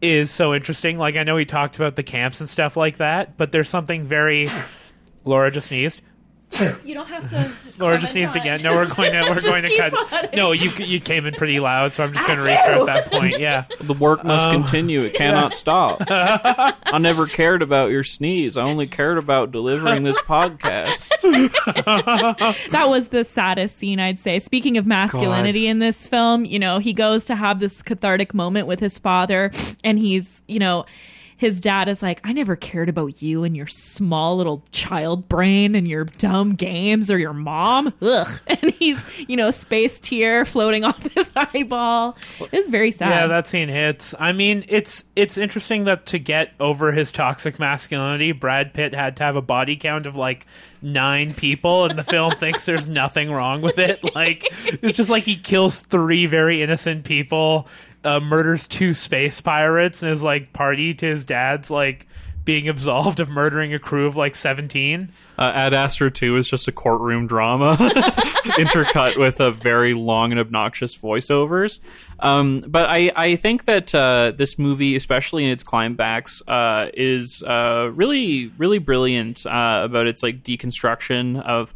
[0.00, 0.98] is so interesting.
[0.98, 4.04] Like I know we talked about the camps and stuff like that, but there's something
[4.04, 4.46] very
[5.24, 6.02] Laura just sneezed.
[6.84, 7.52] You don't have to.
[7.78, 8.58] Laura just sneezed again.
[8.62, 10.34] No, we're going to we're going to cut.
[10.34, 13.10] No, you you came in pretty loud, so I'm just going to restart at that
[13.10, 13.38] point.
[13.38, 13.64] Yeah.
[13.88, 15.00] The work must um, continue.
[15.00, 16.02] It cannot stop.
[16.10, 18.58] I never cared about your sneeze.
[18.58, 21.08] I only cared about delivering this podcast.
[22.70, 24.40] That was the saddest scene, I'd say.
[24.40, 28.66] Speaking of masculinity in this film, you know, he goes to have this cathartic moment
[28.66, 30.84] with his father, and he's, you know,
[31.38, 35.76] his dad is like, I never cared about you and your small little child brain
[35.76, 37.94] and your dumb games or your mom.
[38.02, 38.28] Ugh.
[38.60, 42.16] And he's, you know, space tear floating off his eyeball.
[42.50, 43.10] It's very sad.
[43.10, 44.14] Yeah, that scene hits.
[44.18, 49.16] I mean, it's it's interesting that to get over his toxic masculinity, Brad Pitt had
[49.18, 50.44] to have a body count of like
[50.82, 54.02] nine people, and the film thinks there's nothing wrong with it.
[54.14, 54.44] Like
[54.82, 57.68] it's just like he kills three very innocent people,
[58.04, 62.06] uh, murders two space pirates, and is like party to his dad's like
[62.48, 65.12] being absolved of murdering a crew of like 17.
[65.38, 67.76] Uh, Ad Astra 2 is just a courtroom drama
[68.56, 71.80] intercut with a very long and obnoxious voiceovers.
[72.20, 77.42] Um, but I, I think that uh, this movie, especially in its climax, uh, is
[77.42, 81.74] uh, really, really brilliant uh, about its like deconstruction of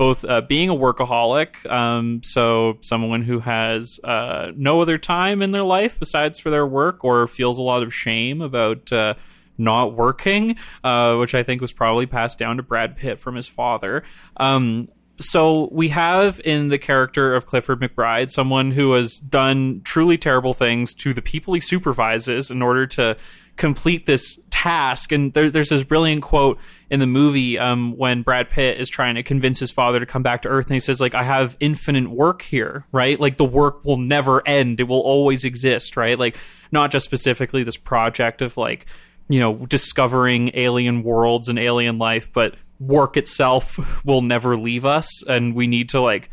[0.00, 5.50] both uh, being a workaholic, um, so someone who has uh, no other time in
[5.50, 9.12] their life besides for their work, or feels a lot of shame about uh,
[9.58, 13.46] not working, uh, which I think was probably passed down to Brad Pitt from his
[13.46, 14.02] father.
[14.38, 14.88] Um,
[15.18, 20.54] so we have in the character of Clifford McBride someone who has done truly terrible
[20.54, 23.18] things to the people he supervises in order to
[23.60, 25.12] complete this task.
[25.12, 26.58] And there, there's this brilliant quote
[26.90, 30.22] in the movie um, when Brad Pitt is trying to convince his father to come
[30.22, 33.20] back to Earth, and he says, "Like I have infinite work here, right?
[33.20, 36.18] Like the work will never end; it will always exist, right?
[36.18, 36.38] Like
[36.72, 38.86] not just specifically this project of like."
[39.28, 45.22] You know, discovering alien worlds and alien life, but work itself will never leave us,
[45.22, 46.30] and we need to like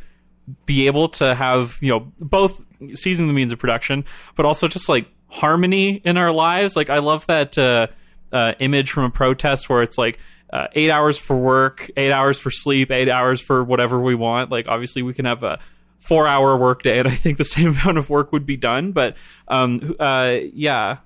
[0.65, 2.65] be able to have you know both
[2.95, 4.03] seizing the means of production,
[4.35, 6.75] but also just like harmony in our lives.
[6.75, 7.87] Like I love that uh,
[8.31, 10.19] uh, image from a protest where it's like
[10.51, 14.51] uh, eight hours for work, eight hours for sleep, eight hours for whatever we want.
[14.51, 15.59] Like obviously we can have a
[15.99, 18.91] four hour workday, and I think the same amount of work would be done.
[18.91, 19.15] But
[19.47, 20.97] um, uh, yeah,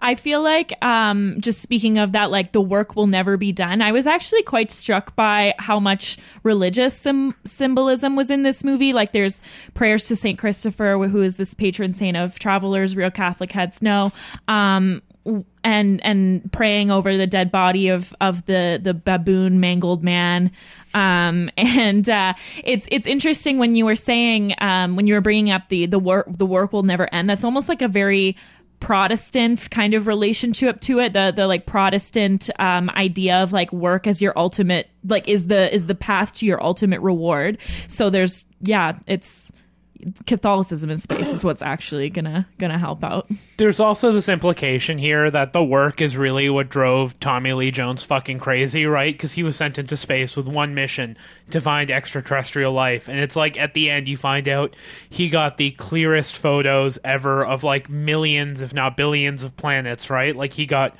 [0.00, 3.82] I feel like, um, just speaking of that, like the work will never be done.
[3.82, 8.92] I was actually quite struck by how much religious sim- symbolism was in this movie.
[8.92, 9.40] Like, there's
[9.74, 12.96] prayers to Saint Christopher, who is this patron saint of travelers.
[12.96, 14.12] Real Catholic heads know.
[14.48, 15.02] Um,
[15.64, 20.50] and and praying over the dead body of of the the baboon mangled man
[20.94, 22.34] um, and uh,
[22.64, 25.98] it's it's interesting when you were saying um, when you were bringing up the the
[25.98, 28.36] work the work will never end that's almost like a very
[28.86, 34.06] Protestant kind of relationship to it, the the like Protestant um, idea of like work
[34.06, 37.58] as your ultimate like is the is the path to your ultimate reward.
[37.88, 39.50] So there's yeah, it's
[40.26, 43.30] Catholicism in space is what's actually gonna gonna help out.
[43.56, 48.02] There's also this implication here that the work is really what drove Tommy Lee Jones
[48.02, 49.12] fucking crazy, right?
[49.12, 51.16] Because he was sent into space with one mission
[51.50, 54.76] to find extraterrestrial life, and it's like at the end you find out
[55.08, 60.34] he got the clearest photos ever of like millions, if not billions, of planets, right?
[60.36, 60.96] Like he got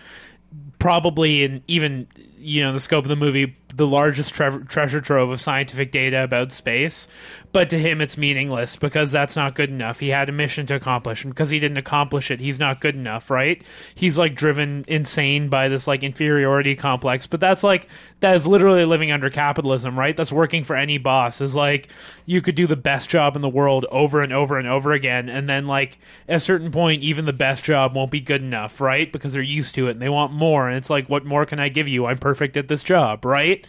[0.78, 2.06] probably in even
[2.38, 6.22] you know the scope of the movie the largest tre- treasure trove of scientific data
[6.22, 7.08] about space
[7.56, 9.98] but to him it's meaningless because that's not good enough.
[9.98, 12.94] He had a mission to accomplish and because he didn't accomplish it he's not good
[12.94, 13.62] enough right?
[13.94, 17.88] He's like driven insane by this like inferiority complex but that's like
[18.20, 20.14] that is literally living under capitalism right?
[20.14, 21.40] That's working for any boss.
[21.40, 21.88] Is like
[22.26, 25.30] you could do the best job in the world over and over and over again
[25.30, 28.82] and then like at a certain point even the best job won't be good enough
[28.82, 29.10] right?
[29.10, 31.58] Because they're used to it and they want more and it's like what more can
[31.58, 32.04] i give you?
[32.04, 33.66] I'm perfect at this job right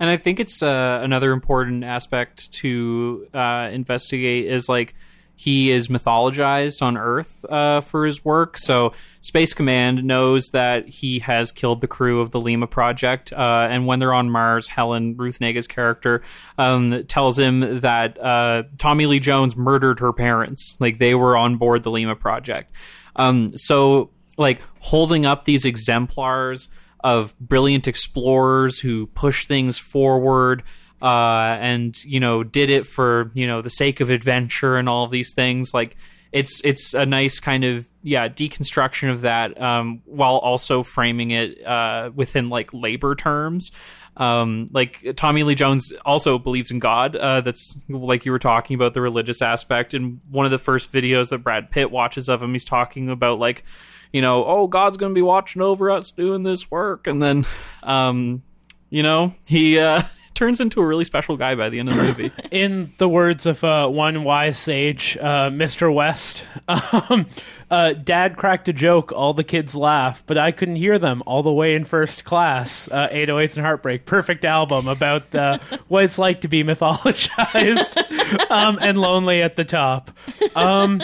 [0.00, 4.96] and I think it's uh, another important aspect to uh, investigate is like
[5.36, 8.58] he is mythologized on Earth uh, for his work.
[8.58, 13.68] So Space Command knows that he has killed the crew of the Lima Project, uh,
[13.70, 16.22] and when they're on Mars, Helen Ruth Negga's character
[16.58, 20.76] um, tells him that uh, Tommy Lee Jones murdered her parents.
[20.80, 22.72] Like they were on board the Lima Project.
[23.14, 26.68] Um, so like holding up these exemplars
[27.02, 30.62] of brilliant explorers who push things forward
[31.00, 35.04] uh, and you know did it for you know the sake of adventure and all
[35.04, 35.96] of these things like
[36.30, 41.64] it's it's a nice kind of yeah deconstruction of that um, while also framing it
[41.66, 43.70] uh, within like labor terms
[44.16, 47.16] um, like Tommy Lee Jones also believes in God.
[47.16, 49.94] Uh, that's like you were talking about the religious aspect.
[49.94, 53.38] In one of the first videos that Brad Pitt watches of him, he's talking about
[53.38, 53.64] like
[54.12, 57.06] you know, oh, God's going to be watching over us doing this work.
[57.06, 57.46] And then,
[57.82, 58.42] um,
[58.90, 60.02] you know, he uh,
[60.34, 62.32] turns into a really special guy by the end of the movie.
[62.50, 65.92] In the words of uh, one wise sage, uh, Mr.
[65.92, 67.26] West, um,
[67.70, 71.42] uh, Dad cracked a joke, all the kids laugh, but I couldn't hear them all
[71.42, 72.88] the way in first class.
[72.88, 75.58] Uh, 808s and Heartbreak, perfect album about uh,
[75.88, 80.10] what it's like to be mythologized um, and lonely at the top.
[80.54, 81.02] Um,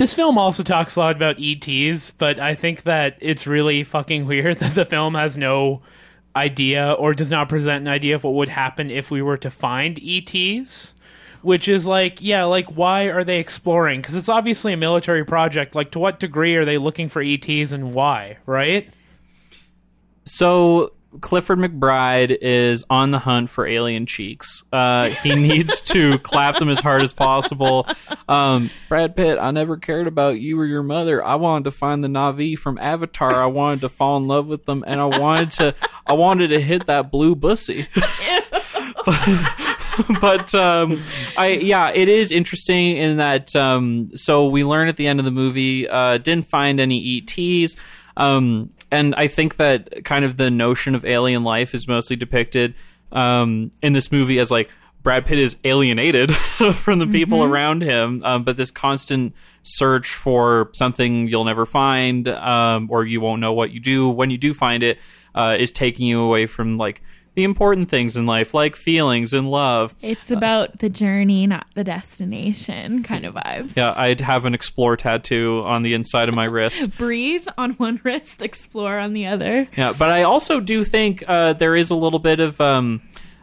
[0.00, 4.26] this film also talks a lot about ETs, but I think that it's really fucking
[4.26, 5.82] weird that the film has no
[6.34, 9.50] idea or does not present an idea of what would happen if we were to
[9.50, 10.94] find ETs.
[11.42, 14.00] Which is like, yeah, like why are they exploring?
[14.00, 15.74] Because it's obviously a military project.
[15.74, 18.36] Like, to what degree are they looking for ETs and why?
[18.44, 18.92] Right?
[20.26, 24.62] So Clifford McBride is on the hunt for alien cheeks.
[24.72, 27.86] Uh, he needs to clap them as hard as possible.
[28.28, 31.24] Um, Brad Pitt, I never cared about you or your mother.
[31.24, 33.42] I wanted to find the Navi from Avatar.
[33.42, 35.74] I wanted to fall in love with them, and I wanted to,
[36.06, 37.88] I wanted to hit that blue bussy.
[40.20, 41.02] but um,
[41.36, 43.56] I yeah, it is interesting in that.
[43.56, 47.76] Um, so we learn at the end of the movie, uh, didn't find any ETs.
[48.16, 52.74] Um, and I think that kind of the notion of alien life is mostly depicted
[53.12, 54.70] um, in this movie as like
[55.02, 56.34] Brad Pitt is alienated
[56.74, 62.28] from the people around him, um, but this constant search for something you'll never find,
[62.28, 64.98] um, or you won't know what you do when you do find it,
[65.34, 67.02] uh, is taking you away from like
[67.34, 69.94] the important things in life, like feelings and love.
[70.02, 73.76] It's about the journey, not the destination kind of vibes.
[73.76, 76.96] Yeah, I'd have an explore tattoo on the inside of my wrist.
[76.96, 79.68] Breathe on one wrist, explore on the other.
[79.76, 83.00] Yeah, but I also do think uh, there is a little bit of um,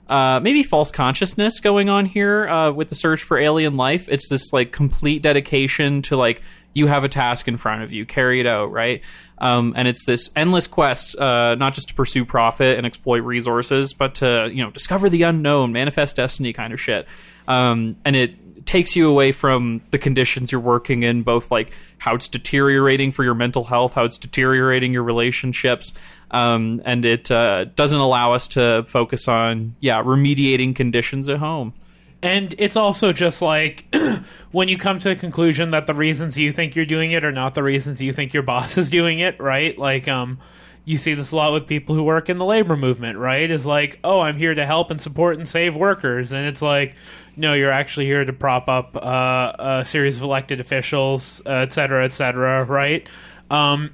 [0.09, 4.07] uh, maybe false consciousness going on here uh, with the search for alien life.
[4.09, 6.41] It's this like complete dedication to like
[6.73, 9.01] you have a task in front of you, carry it out, right?
[9.39, 13.93] Um, and it's this endless quest, uh, not just to pursue profit and exploit resources,
[13.93, 17.07] but to you know discover the unknown, manifest destiny, kind of shit.
[17.47, 22.13] Um, and it takes you away from the conditions you're working in, both like how
[22.15, 25.93] it's deteriorating for your mental health, how it's deteriorating your relationships,
[26.31, 31.73] um, and it uh, doesn't allow us to focus on yeah remediating conditions at home.
[32.21, 33.93] And it's also just like
[34.51, 37.31] when you come to the conclusion that the reasons you think you're doing it are
[37.31, 39.77] not the reasons you think your boss is doing it, right?
[39.77, 40.39] Like, um,
[40.83, 43.51] you see this a lot with people who work in the labor movement, right?
[43.51, 46.95] Is like, oh, I'm here to help and support and save workers, and it's like,
[47.35, 51.73] no, you're actually here to prop up uh, a series of elected officials, uh, et
[51.73, 53.07] cetera, et cetera, right?
[53.51, 53.91] Um,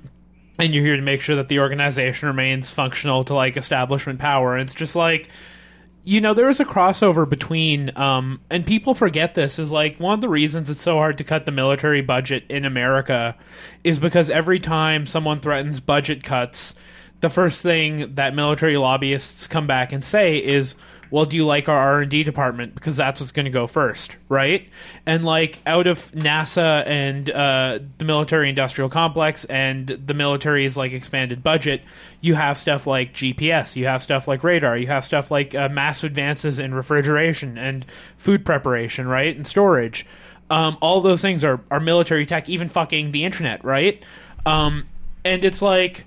[0.60, 4.54] and you're here to make sure that the organization remains functional to like establishment power.
[4.54, 5.30] And it's just like,
[6.04, 10.14] you know, there is a crossover between, um, and people forget this, is like one
[10.14, 13.38] of the reasons it's so hard to cut the military budget in America
[13.84, 16.76] is because every time someone threatens budget cuts,
[17.24, 20.76] the first thing that military lobbyists come back and say is,
[21.10, 22.76] well, do you like our R&D department?
[22.76, 24.68] Because that's what's going to go first, right?
[25.06, 30.92] And like out of NASA and uh, the military industrial complex and the military's like
[30.92, 31.82] expanded budget,
[32.20, 35.70] you have stuff like GPS, you have stuff like radar, you have stuff like uh,
[35.70, 37.86] massive advances in refrigeration and
[38.18, 39.34] food preparation, right?
[39.34, 40.06] And storage.
[40.50, 44.04] Um, all those things are, are military tech, even fucking the internet, right?
[44.46, 44.90] Um,
[45.24, 46.06] and it's like,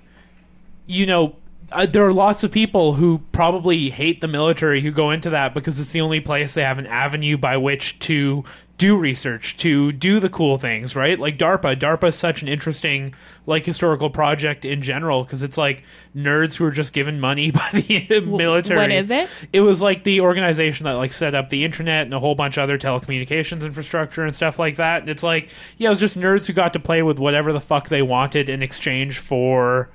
[0.87, 1.35] you know,
[1.71, 5.53] uh, there are lots of people who probably hate the military who go into that
[5.53, 8.43] because it's the only place they have an avenue by which to
[8.77, 11.17] do research, to do the cool things, right?
[11.17, 11.75] Like DARPA.
[11.77, 13.15] DARPA is such an interesting,
[13.47, 15.83] like, historical project in general because it's like
[16.15, 18.79] nerds who are just given money by the military.
[18.79, 19.29] what is it?
[19.51, 22.57] It was like the organization that like set up the internet and a whole bunch
[22.57, 25.01] of other telecommunications infrastructure and stuff like that.
[25.01, 27.61] And it's like, yeah, it was just nerds who got to play with whatever the
[27.61, 29.89] fuck they wanted in exchange for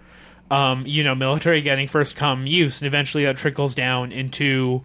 [0.52, 4.82] um, you know, military getting first come use, and eventually that trickles down into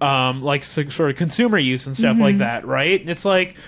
[0.00, 2.98] um, like so, sort of consumer use and stuff like that, right?
[2.98, 3.58] And it's like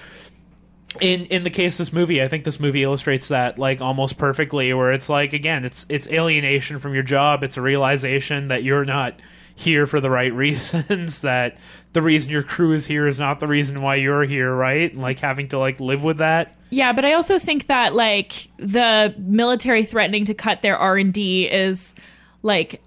[0.98, 4.16] in in the case of this movie, I think this movie illustrates that like almost
[4.16, 8.62] perfectly, where it's like again, it's it's alienation from your job, it's a realization that
[8.62, 9.20] you're not
[9.54, 11.58] here for the right reasons that
[11.92, 14.90] the reason your crew is here is not the reason why you're here right?
[14.90, 18.48] And like having to like live with that Yeah, but I also think that like
[18.56, 21.94] the military threatening to cut their R and D is
[22.40, 22.80] like,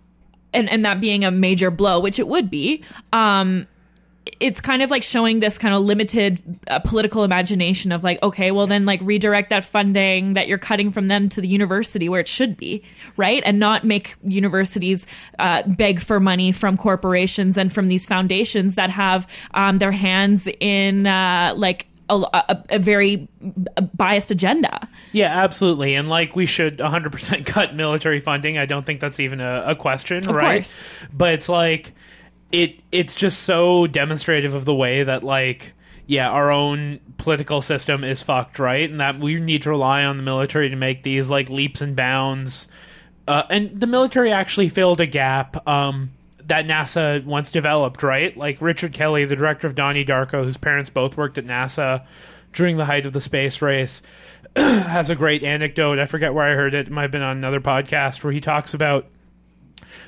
[0.55, 2.83] and and that being a major blow, which it would be.
[3.13, 3.67] Um,
[4.39, 8.49] it's kind of like showing this kind of limited uh, political imagination of like, okay,
[8.49, 12.19] well then like redirect that funding that you're cutting from them to the university where
[12.19, 12.81] it should be,
[13.17, 13.43] right?
[13.45, 15.05] And not make universities
[15.37, 20.47] uh, beg for money from corporations and from these foundations that have um, their hands
[20.59, 23.27] in uh, like a, a, a very
[23.93, 24.87] biased agenda.
[25.11, 25.95] yeah absolutely.
[25.95, 28.57] And like we should 100% cut military funding.
[28.57, 30.57] I don't think that's even a, a question Of right?
[30.63, 30.83] course.
[31.13, 31.93] but it's like
[32.51, 35.73] it it's just so demonstrative of the way that like
[36.05, 38.89] yeah our own political system is fucked right?
[38.89, 41.95] And that we need to rely on the military to make these like leaps and
[41.95, 42.67] bounds.
[43.27, 46.11] Uh, and the military actually filled a gap um,
[46.47, 48.35] that NASA once developed, right?
[48.35, 52.05] Like Richard Kelly, the director of Donnie Darko, whose parents both worked at NASA
[52.53, 54.01] during the height of the space race,
[54.55, 55.99] has a great anecdote.
[55.99, 56.87] I forget where I heard it.
[56.87, 59.07] It might have been on another podcast where he talks about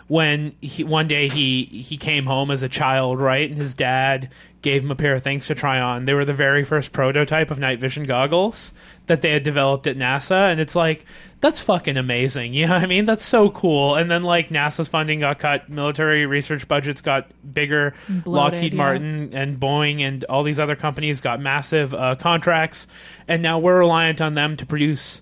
[0.07, 4.29] when he, one day he he came home as a child, right, and his dad
[4.61, 6.05] gave him a pair of things to try on.
[6.05, 8.73] They were the very first prototype of night vision goggles
[9.05, 11.05] that they had developed at NASA, and it's like
[11.39, 12.53] that's fucking amazing.
[12.57, 13.05] You know what I mean?
[13.05, 13.95] That's so cool.
[13.95, 18.77] And then like NASA's funding got cut, military research budgets got bigger, Bloated, Lockheed yeah.
[18.77, 22.87] Martin and Boeing and all these other companies got massive uh, contracts,
[23.27, 25.21] and now we're reliant on them to produce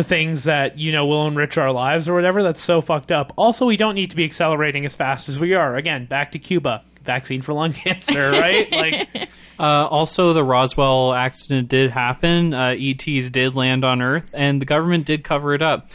[0.00, 2.42] the things that you know will enrich our lives or whatever.
[2.42, 3.32] That's so fucked up.
[3.36, 5.76] Also, we don't need to be accelerating as fast as we are.
[5.76, 8.70] Again, back to Cuba, vaccine for lung cancer, right?
[8.72, 9.28] like,
[9.60, 12.54] Uh, also, the Roswell accident did happen.
[12.54, 15.90] Uh, ETs did land on Earth, and the government did cover it up.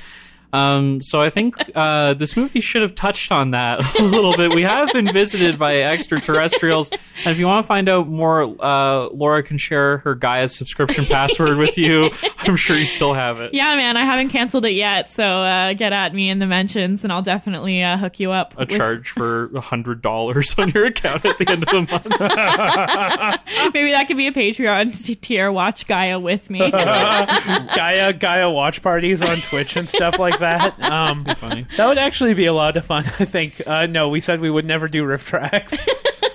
[0.55, 4.53] Um, so I think uh, this movie should have touched on that a little bit.
[4.53, 9.09] We have been visited by extraterrestrials, and if you want to find out more, uh,
[9.09, 12.09] Laura can share her Gaia subscription password with you.
[12.39, 13.53] I'm sure you still have it.
[13.53, 17.03] Yeah, man, I haven't canceled it yet, so uh, get at me in the mentions,
[17.03, 18.53] and I'll definitely uh, hook you up.
[18.55, 23.73] A with- charge for hundred dollars on your account at the end of the month.
[23.73, 25.51] Maybe that could be a Patreon tier.
[25.51, 26.59] Watch Gaia with me.
[26.71, 30.44] Gaia Gaia watch parties on Twitch and stuff like that.
[30.85, 31.65] Um, Funny.
[31.77, 33.03] that would actually be a lot of fun.
[33.19, 33.61] I think.
[33.65, 35.75] Uh, no, we said we would never do riff tracks.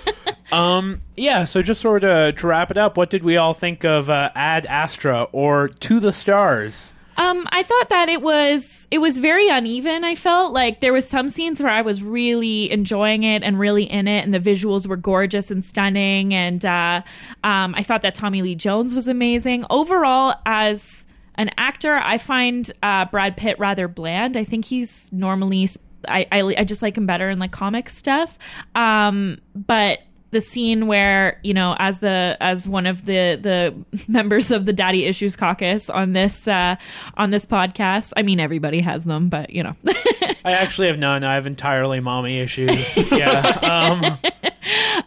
[0.51, 1.43] um, yeah.
[1.45, 4.29] So just sort of to wrap it up, what did we all think of uh,
[4.35, 6.93] Ad Astra or To the Stars?
[7.17, 10.03] Um, I thought that it was it was very uneven.
[10.03, 13.83] I felt like there was some scenes where I was really enjoying it and really
[13.83, 16.33] in it, and the visuals were gorgeous and stunning.
[16.33, 17.01] And uh,
[17.43, 19.65] um, I thought that Tommy Lee Jones was amazing.
[19.69, 21.05] Overall, as
[21.41, 24.37] an actor, I find uh, Brad Pitt rather bland.
[24.37, 25.67] I think he's normally
[26.07, 28.37] I, I I just like him better in like comic stuff.
[28.75, 34.51] Um, but the scene where you know as the as one of the the members
[34.51, 36.77] of the daddy issues caucus on this uh
[37.17, 39.75] on this podcast i mean everybody has them but you know
[40.43, 41.23] I actually have none.
[41.23, 42.97] I have entirely mommy issues.
[43.11, 43.39] Yeah.
[43.61, 44.17] Um,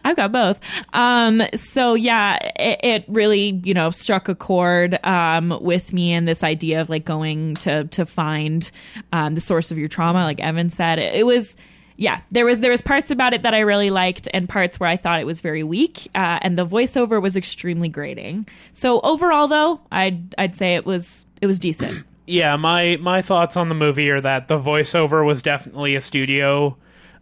[0.05, 0.59] i've got both
[0.93, 6.27] um so yeah it, it really you know struck a chord um with me and
[6.27, 8.71] this idea of like going to to find
[9.11, 11.57] um the source of your trauma like evan said it, it was
[11.97, 14.89] yeah, there was there was parts about it that I really liked, and parts where
[14.89, 18.47] I thought it was very weak, uh, and the voiceover was extremely grating.
[18.73, 22.05] So overall, though, I'd I'd say it was it was decent.
[22.27, 26.77] yeah, my my thoughts on the movie are that the voiceover was definitely a studio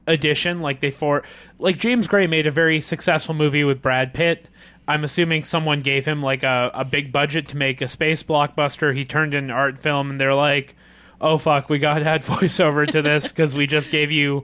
[0.08, 0.60] edition.
[0.60, 1.24] Like they for
[1.60, 4.48] like James Gray made a very successful movie with Brad Pitt.
[4.88, 8.96] I'm assuming someone gave him like a, a big budget to make a space blockbuster.
[8.96, 10.76] He turned in art film, and they're like,
[11.22, 14.44] "Oh fuck, we got to add voiceover to this because we just gave you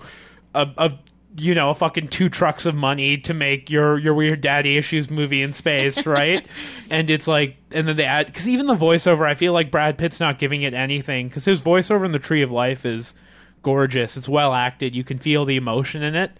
[0.55, 0.91] a, a
[1.38, 5.10] you know a fucking two trucks of money to make your your weird daddy issues
[5.10, 6.47] movie in space, right?"
[6.89, 9.97] and it's like, and then they add because even the voiceover, I feel like Brad
[9.97, 13.14] Pitt's not giving it anything because his voiceover in the Tree of Life is
[13.62, 14.18] gorgeous.
[14.18, 14.95] It's well acted.
[14.95, 16.32] You can feel the emotion in it.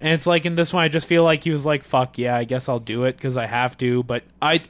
[0.00, 2.36] And it's like in this one, I just feel like he was like, "Fuck yeah,
[2.36, 4.62] I guess I'll do it because I have to." But I,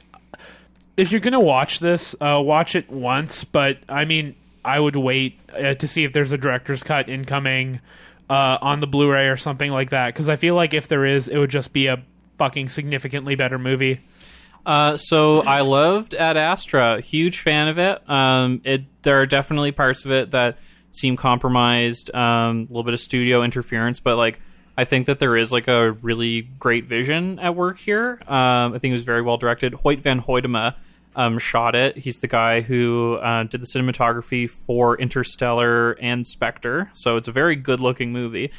[0.95, 3.43] if you're gonna watch this, uh, watch it once.
[3.43, 7.79] But I mean, I would wait uh, to see if there's a director's cut incoming
[8.29, 10.13] uh, on the Blu-ray or something like that.
[10.13, 12.03] Because I feel like if there is, it would just be a
[12.37, 14.01] fucking significantly better movie.
[14.65, 17.01] Uh, so I loved Ad Astra.
[17.01, 18.09] Huge fan of it.
[18.09, 20.57] Um, it there are definitely parts of it that
[20.93, 22.13] seem compromised.
[22.15, 24.39] Um, a little bit of studio interference, but like
[24.77, 28.19] I think that there is like a really great vision at work here.
[28.27, 29.73] Um, I think it was very well directed.
[29.73, 30.75] Hoyt van Hoytema
[31.15, 31.97] um, shot it.
[31.97, 36.89] He's the guy who uh, did the cinematography for Interstellar and Spectre.
[36.93, 38.51] So it's a very good looking movie.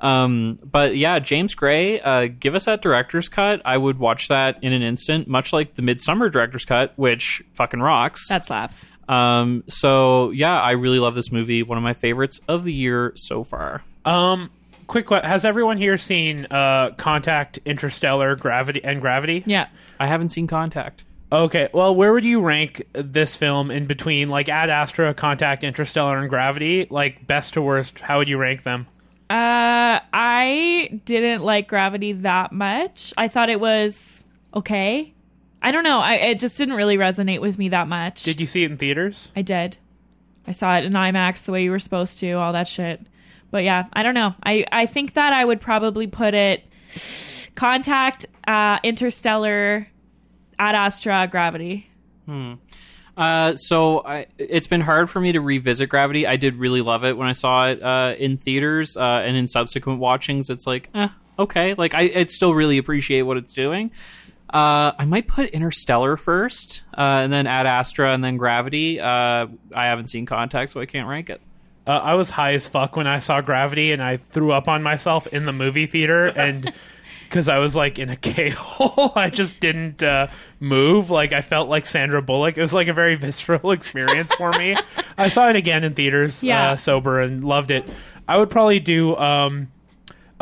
[0.00, 3.62] Um, but yeah, James Gray, uh, give us that director's cut.
[3.64, 7.80] I would watch that in an instant, much like the Midsummer director's cut, which fucking
[7.80, 8.28] rocks.
[8.28, 8.84] That slaps.
[9.12, 11.62] Um, so yeah, I really love this movie.
[11.62, 13.82] One of my favorites of the year so far.
[14.04, 14.50] Um,
[14.86, 19.42] quick, que- has everyone here seen uh, Contact, Interstellar, Gravity, and Gravity?
[19.46, 19.68] Yeah.
[20.00, 21.04] I haven't seen Contact.
[21.30, 26.18] Okay, well, where would you rank this film in between like Ad Astra, Contact, Interstellar,
[26.18, 26.86] and Gravity?
[26.90, 28.86] Like best to worst, how would you rank them?
[29.30, 33.14] Uh, I didn't like Gravity that much.
[33.16, 35.14] I thought it was okay.
[35.62, 36.00] I don't know.
[36.00, 38.24] I it just didn't really resonate with me that much.
[38.24, 39.30] Did you see it in theaters?
[39.34, 39.78] I did.
[40.46, 43.00] I saw it in IMAX the way you were supposed to, all that shit.
[43.50, 44.34] But yeah, I don't know.
[44.42, 46.64] I I think that I would probably put it
[47.54, 49.86] Contact, uh, Interstellar,
[50.58, 51.88] Ad Astra, Gravity.
[52.26, 52.54] Hmm.
[53.16, 56.26] Uh, so I, it's been hard for me to revisit Gravity.
[56.26, 59.46] I did really love it when I saw it uh, in theaters, uh, and in
[59.46, 61.08] subsequent watchings, it's like, eh,
[61.38, 61.74] okay.
[61.74, 63.90] Like I, I still really appreciate what it's doing.
[64.52, 69.00] Uh, I might put Interstellar first, uh, and then Ad Astra, and then Gravity.
[69.00, 71.40] Uh, I haven't seen Contact, so I can't rank it.
[71.86, 74.82] Uh, I was high as fuck when I saw Gravity, and I threw up on
[74.82, 76.70] myself in the movie theater, and
[77.24, 80.26] because I was like in a K hole, I just didn't uh,
[80.60, 81.10] move.
[81.10, 82.58] Like I felt like Sandra Bullock.
[82.58, 84.76] It was like a very visceral experience for me.
[85.16, 86.72] I saw it again in theaters, Yeah.
[86.72, 87.88] uh, sober, and loved it.
[88.28, 89.16] I would probably do.
[89.16, 89.68] Um,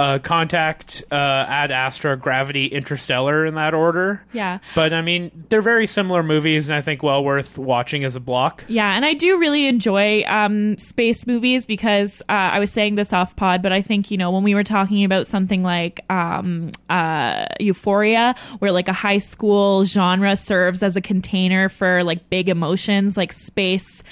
[0.01, 4.24] uh, Contact, uh, Ad Astra, Gravity, Interstellar in that order.
[4.32, 4.61] Yeah.
[4.74, 8.20] But I mean, they're very similar movies, and I think well worth watching as a
[8.20, 8.64] block.
[8.66, 13.12] Yeah, and I do really enjoy um, space movies because uh, I was saying this
[13.12, 16.72] off pod, but I think you know when we were talking about something like um,
[16.88, 22.48] uh, Euphoria, where like a high school genre serves as a container for like big
[22.48, 24.03] emotions, like space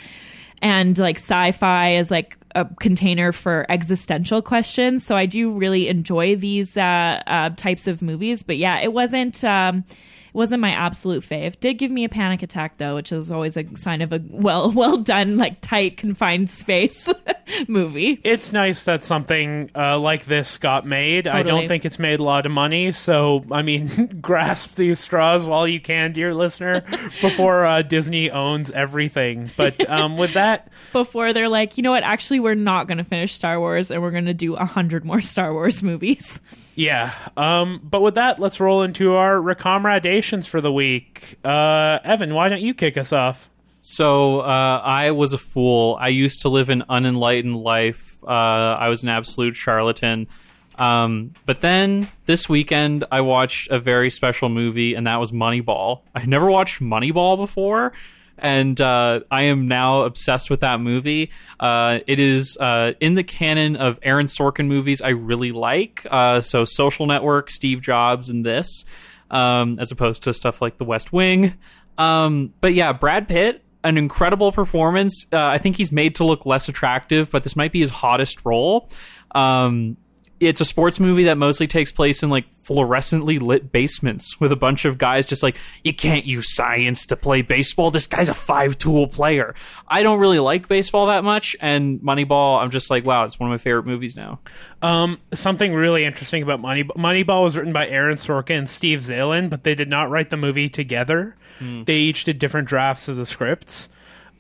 [0.61, 5.05] and like sci-fi is like a container for existential questions.
[5.05, 8.43] So I do really enjoy these uh, uh, types of movies.
[8.43, 9.45] But yeah, it wasn't.
[9.45, 9.85] Um,
[10.33, 11.59] wasn't my absolute fave.
[11.61, 14.71] Did give me a panic attack though, which is always a sign of a well
[14.75, 17.09] well done, like tight confined space
[17.69, 18.21] movie.
[18.25, 21.29] It's nice that something uh, like this got made.
[21.29, 25.47] I don't think it's made a lot of money, so I mean, grasp these straws
[25.47, 26.83] while you can, dear listener,
[27.21, 29.51] before uh, Disney owns everything.
[29.57, 32.03] But um, with that, Before they're like, you know what?
[32.03, 35.05] Actually, we're not going to finish Star Wars, and we're going to do a hundred
[35.05, 36.41] more Star Wars movies.
[36.79, 37.13] Yeah.
[37.37, 41.37] Um, but with that, let's roll into our recommendations for the week.
[41.45, 43.51] Uh, Evan, why don't you kick us off?
[43.81, 45.99] So uh, I was a fool.
[46.01, 48.23] I used to live an unenlightened life.
[48.23, 50.29] Uh, I was an absolute charlatan.
[50.77, 56.03] Um, but then this weekend, I watched a very special movie, and that was Moneyball.
[56.15, 57.93] I never watched Moneyball before,
[58.39, 61.31] and uh, I am now obsessed with that movie.
[61.59, 66.07] Uh, it is uh, in the canon of Aaron Sorkin movies I really like.
[66.11, 68.85] Uh, so Social Network, Steve Jobs, and this,
[69.31, 71.55] um, as opposed to stuff like The West Wing.
[71.97, 75.27] Um, but yeah, Brad Pitt, an incredible performance.
[75.33, 78.45] Uh, I think he's made to look less attractive, but this might be his hottest
[78.45, 78.89] role.
[79.35, 79.97] Um,
[80.41, 84.57] it's a sports movie that mostly takes place in like fluorescently lit basements with a
[84.57, 88.35] bunch of guys just like you can't use science to play baseball this guy's a
[88.35, 89.55] five tool player
[89.89, 93.49] i don't really like baseball that much and moneyball i'm just like wow it's one
[93.49, 94.39] of my favorite movies now
[94.83, 99.51] Um, something really interesting about Money Moneyball was written by Aaron Sorkin and Steve Zaillian,
[99.51, 101.35] but they did not write the movie together.
[101.59, 103.89] They each did different drafts of the scripts.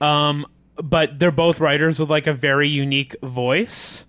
[0.00, 0.46] Um,
[0.76, 4.04] but they're both writers with like a very unique voice.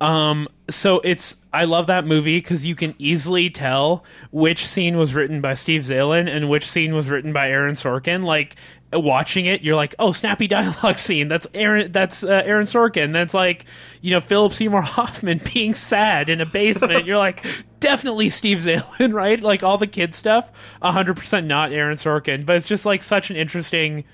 [0.00, 5.14] Um, so it's I love that movie because you can easily tell which scene was
[5.14, 8.24] written by Steve Zaillian and which scene was written by Aaron Sorkin.
[8.24, 8.56] Like
[8.92, 11.28] watching it, you're like, oh, snappy dialogue scene.
[11.28, 11.92] That's Aaron.
[11.92, 13.12] That's uh, Aaron Sorkin.
[13.12, 13.66] That's like
[14.00, 17.04] you know Philip Seymour Hoffman being sad in a basement.
[17.04, 17.44] you're like,
[17.80, 19.42] definitely Steve Zaillian, right?
[19.42, 22.46] Like all the kid stuff, hundred percent not Aaron Sorkin.
[22.46, 24.04] But it's just like such an interesting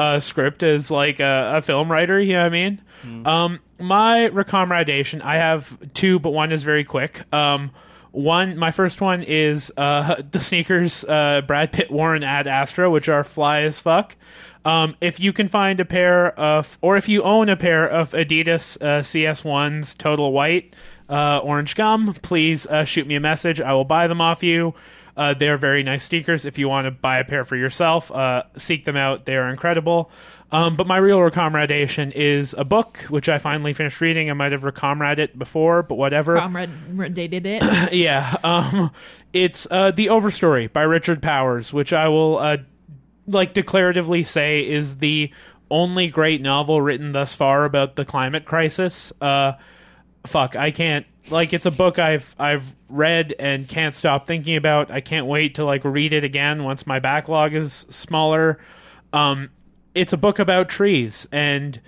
[0.00, 2.18] uh, script as like a, a film writer.
[2.18, 2.82] You know what I mean?
[3.26, 7.22] Um, my recommendation, I have two, but one is very quick.
[7.34, 7.70] Um,
[8.12, 13.08] one, my first one is uh, the sneakers uh, Brad Pitt Warren Ad Astra, which
[13.10, 14.16] are fly as fuck.
[14.64, 18.12] Um, if you can find a pair of, or if you own a pair of
[18.12, 20.74] Adidas uh, CS1s Total White
[21.10, 23.60] uh, Orange Gum, please uh, shoot me a message.
[23.60, 24.74] I will buy them off you.
[25.16, 26.44] Uh, they are very nice sneakers.
[26.44, 29.26] If you want to buy a pair for yourself, uh, seek them out.
[29.26, 30.10] They are incredible.
[30.52, 34.30] Um, but my real recommendation is a book, which I finally finished reading.
[34.30, 36.38] I might have recomrad it before, but whatever.
[36.38, 36.70] Comrade,
[37.16, 37.92] it.
[37.92, 38.36] yeah.
[38.42, 38.90] Um,
[39.32, 42.56] it's uh, The Overstory by Richard Powers, which I will uh,
[43.26, 45.30] like declaratively say is the
[45.70, 49.12] only great novel written thus far about the climate crisis.
[49.20, 49.52] Uh,
[50.26, 54.90] fuck, I can't like it's a book I've I've read and can't stop thinking about.
[54.90, 58.58] I can't wait to like read it again once my backlog is smaller.
[59.12, 59.50] Um,
[59.94, 61.80] it's a book about trees and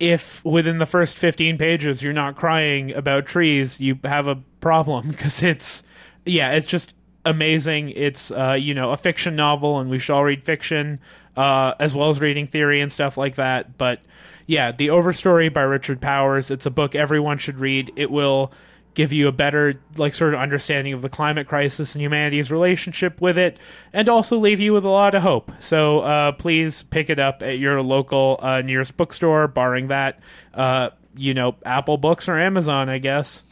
[0.00, 5.08] if within the first 15 pages you're not crying about trees, you have a problem
[5.10, 5.82] because it's
[6.26, 7.90] yeah, it's just amazing.
[7.90, 11.00] It's uh, you know, a fiction novel and we should all read fiction
[11.36, 14.00] uh, as well as reading theory and stuff like that, but
[14.46, 16.50] yeah, The Overstory by Richard Powers.
[16.50, 17.92] It's a book everyone should read.
[17.96, 18.52] It will
[18.94, 23.20] give you a better like sort of understanding of the climate crisis and humanity's relationship
[23.20, 23.58] with it
[23.92, 27.42] and also leave you with a lot of hope so uh, please pick it up
[27.42, 30.20] at your local uh, nearest bookstore barring that
[30.54, 33.42] uh, you know apple books or amazon i guess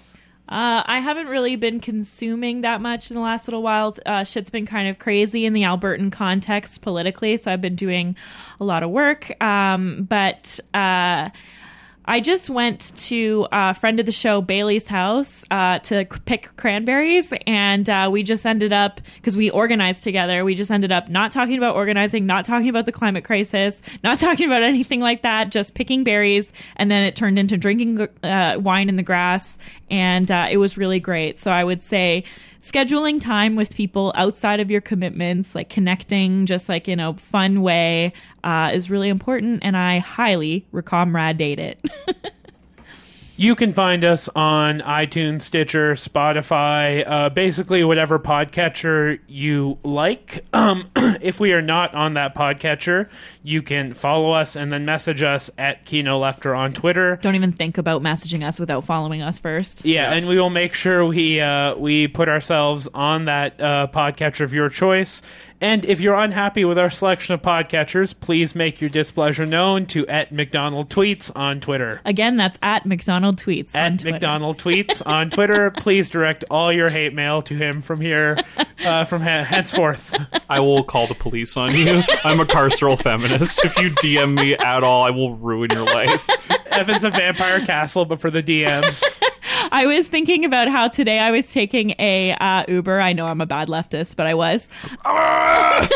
[0.49, 3.97] Uh, I haven't really been consuming that much in the last little while.
[4.05, 8.16] Uh, shit's been kind of crazy in the Albertan context politically, so I've been doing
[8.61, 9.40] a lot of work.
[9.43, 11.30] Um, but uh,
[12.05, 17.32] I just went to a friend of the show, Bailey's house, uh, to pick cranberries.
[17.46, 21.30] And uh, we just ended up, because we organized together, we just ended up not
[21.30, 25.50] talking about organizing, not talking about the climate crisis, not talking about anything like that,
[25.50, 26.53] just picking berries.
[26.76, 29.59] And then it turned into drinking uh, wine in the grass.
[29.88, 31.38] And uh, it was really great.
[31.38, 32.24] So I would say,
[32.62, 37.60] scheduling time with people outside of your commitments, like connecting just like in a fun
[37.60, 38.12] way,
[38.44, 39.58] uh, is really important.
[39.62, 41.84] And I highly recomrade it.
[43.43, 50.45] You can find us on iTunes, Stitcher, Spotify, uh, basically whatever podcatcher you like.
[50.62, 50.88] Um,
[51.20, 53.11] if we are not on that podcatcher,
[53.43, 57.16] you can follow us and then message us at Kino Lefter on Twitter.
[57.16, 59.84] Don't even think about messaging us without following us first.
[59.84, 64.43] Yeah, and we will make sure we uh, we put ourselves on that uh, podcatcher
[64.43, 65.20] of your choice.
[65.62, 70.04] And if you're unhappy with our selection of podcatchers, please make your displeasure known to
[70.08, 72.00] at McDonald Tweets on Twitter.
[72.04, 73.74] Again, that's at McDonald Tweets.
[73.76, 74.10] on At Twitter.
[74.12, 75.70] McDonald Tweets on Twitter.
[75.70, 78.38] Please direct all your hate mail to him from here,
[78.84, 80.14] uh, from he- henceforth.
[80.50, 82.02] I will call the police on you.
[82.24, 83.64] I'm a carceral feminist.
[83.64, 86.28] If you DM me at all, I will ruin your life.
[86.72, 89.03] Evan's a Vampire Castle, but for the DMs.
[89.72, 93.00] I was thinking about how today I was taking a uh, Uber.
[93.00, 94.68] I know I'm a bad leftist, but I was.
[95.04, 95.88] I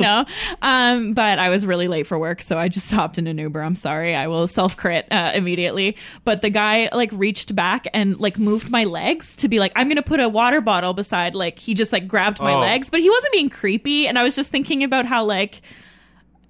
[0.00, 0.24] know.
[0.62, 3.62] Um, but I was really late for work, so I just hopped in an Uber.
[3.62, 4.14] I'm sorry.
[4.14, 5.96] I will self crit uh, immediately.
[6.24, 9.88] But the guy like reached back and like moved my legs to be like, I'm
[9.88, 11.34] gonna put a water bottle beside.
[11.34, 12.60] Like he just like grabbed my Oh.
[12.60, 14.06] legs, but he wasn't being creepy.
[14.08, 15.62] And I was just thinking about how like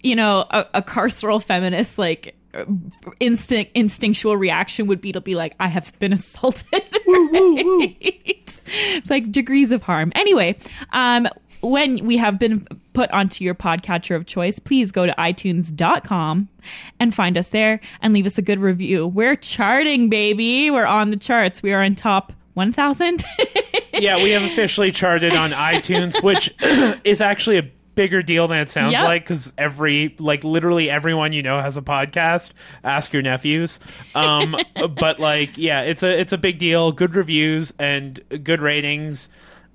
[0.03, 2.37] you know a, a carceral feminist like
[3.21, 6.83] instinct instinctual reaction would be to be like i have been assaulted.
[7.09, 10.13] It's like degrees of harm.
[10.15, 10.57] Anyway
[10.93, 11.29] um
[11.63, 16.49] when we have been put onto your podcatcher of choice please go to itunes.com
[17.01, 19.07] and find us there and leave us a good review.
[19.07, 20.71] We're charting baby.
[20.71, 21.63] We're on the charts.
[21.63, 23.23] We are in top 1000
[23.93, 26.55] yeah, we have officially charted on iTunes, which
[27.05, 29.05] is actually a bigger deal than it sounds Yep.
[29.05, 32.53] like because every, like, literally everyone you know has a podcast.
[32.85, 33.81] Ask your nephews.
[34.15, 34.55] Um,
[35.01, 36.93] but like, yeah, it's a it's a big deal.
[36.93, 39.29] Good reviews and good ratings.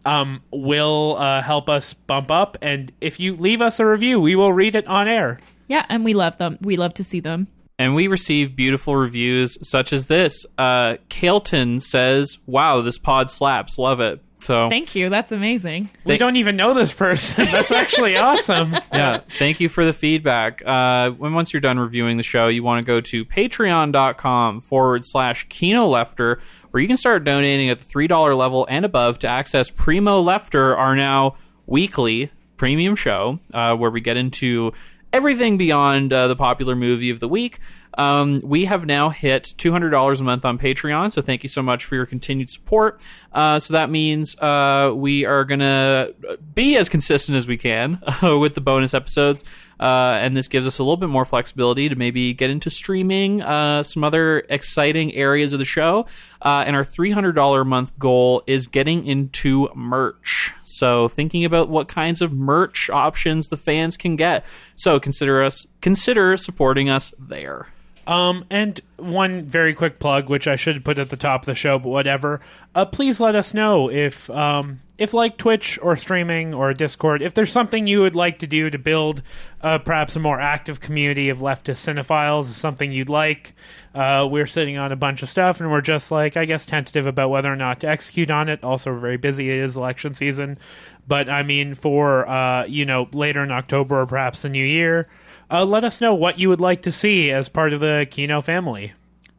[0.06, 4.36] Um, will uh, help us bump up, and if you leave us a review, we
[4.36, 5.40] will read it on air.
[5.68, 7.48] yeah and we love them we love to see them
[7.82, 10.46] And we receive beautiful reviews such as this.
[10.56, 13.80] Uh, Kailton says, Wow, this pod slaps.
[13.80, 14.22] Love it.
[14.38, 17.46] So, thank you that's amazing We don't even know this person.
[17.52, 18.74] That's actually awesome.
[18.94, 20.66] yeah, thank you for the feedback.
[20.66, 25.06] Uh, when once you're done reviewing the show, you want to go to patreon.com forward
[25.06, 26.40] slash Kino Lefter,
[26.72, 30.76] where you can start donating at the $3 level and above to access Primo Lefter,
[30.76, 31.36] our now
[31.68, 34.72] weekly premium show, uh, where we get into
[35.14, 37.60] everything beyond uh, the popular movie of the week.
[37.98, 41.86] Um, we have now hit $200 a month on Patreon, so thank you so much
[41.86, 43.04] for your continued support.
[43.34, 46.14] Uh, so that means uh, we are going to
[46.54, 49.44] be as consistent as we can with the bonus episodes.
[49.82, 53.42] Uh, and this gives us a little bit more flexibility to maybe get into streaming
[53.42, 56.06] uh, some other exciting areas of the show.
[56.40, 60.54] Uh, and our $300 a month goal is getting into merch.
[60.64, 64.46] So thinking about what kinds of merch options the fans can get.
[64.76, 67.68] So consider us consider supporting us there.
[68.08, 71.56] Um, and one very quick plug, which I should put at the top of the
[71.56, 72.42] show, but whatever.
[72.74, 77.34] Uh, please let us know if, um, if like Twitch or streaming or Discord, if
[77.34, 79.24] there's something you would like to do to build,
[79.62, 83.54] uh, perhaps a more active community of leftist cinephiles, something you'd like.
[83.94, 87.08] Uh, we're sitting on a bunch of stuff, and we're just like, I guess, tentative
[87.08, 88.64] about whether or not to execute on it.
[88.64, 89.50] Also, we're very busy.
[89.50, 90.60] It is election season,
[91.08, 95.10] but I mean, for uh, you know, later in October or perhaps the new year.
[95.52, 98.40] Uh, let us know what you would like to see as part of the Kino
[98.42, 98.94] family.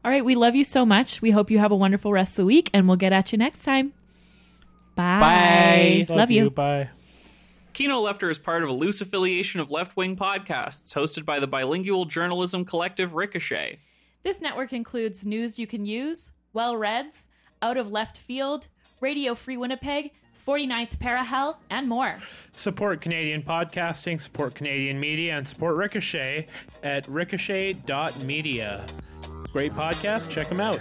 [0.04, 1.22] All right, we love you so much.
[1.22, 3.38] We hope you have a wonderful rest of the week, and we'll get at you
[3.38, 3.92] next time.
[4.94, 6.04] Bye.
[6.08, 6.14] Bye.
[6.14, 6.50] Love, you.
[6.50, 6.90] Bye.
[7.72, 11.46] Kino Lefter is part of a loose affiliation of left wing podcasts hosted by the
[11.46, 13.78] bilingual journalism collective Ricochet.
[14.22, 17.28] This network includes news you can use, well reads,
[17.62, 18.66] out of left field,
[19.00, 20.12] Radio Free Winnipeg,
[20.46, 22.18] 49th Parallel, and more.
[22.54, 26.48] Support Canadian podcasting, support Canadian media, and support Ricochet
[26.82, 28.86] at ricochet.media.
[29.52, 30.28] Great podcast.
[30.30, 30.80] Check them out.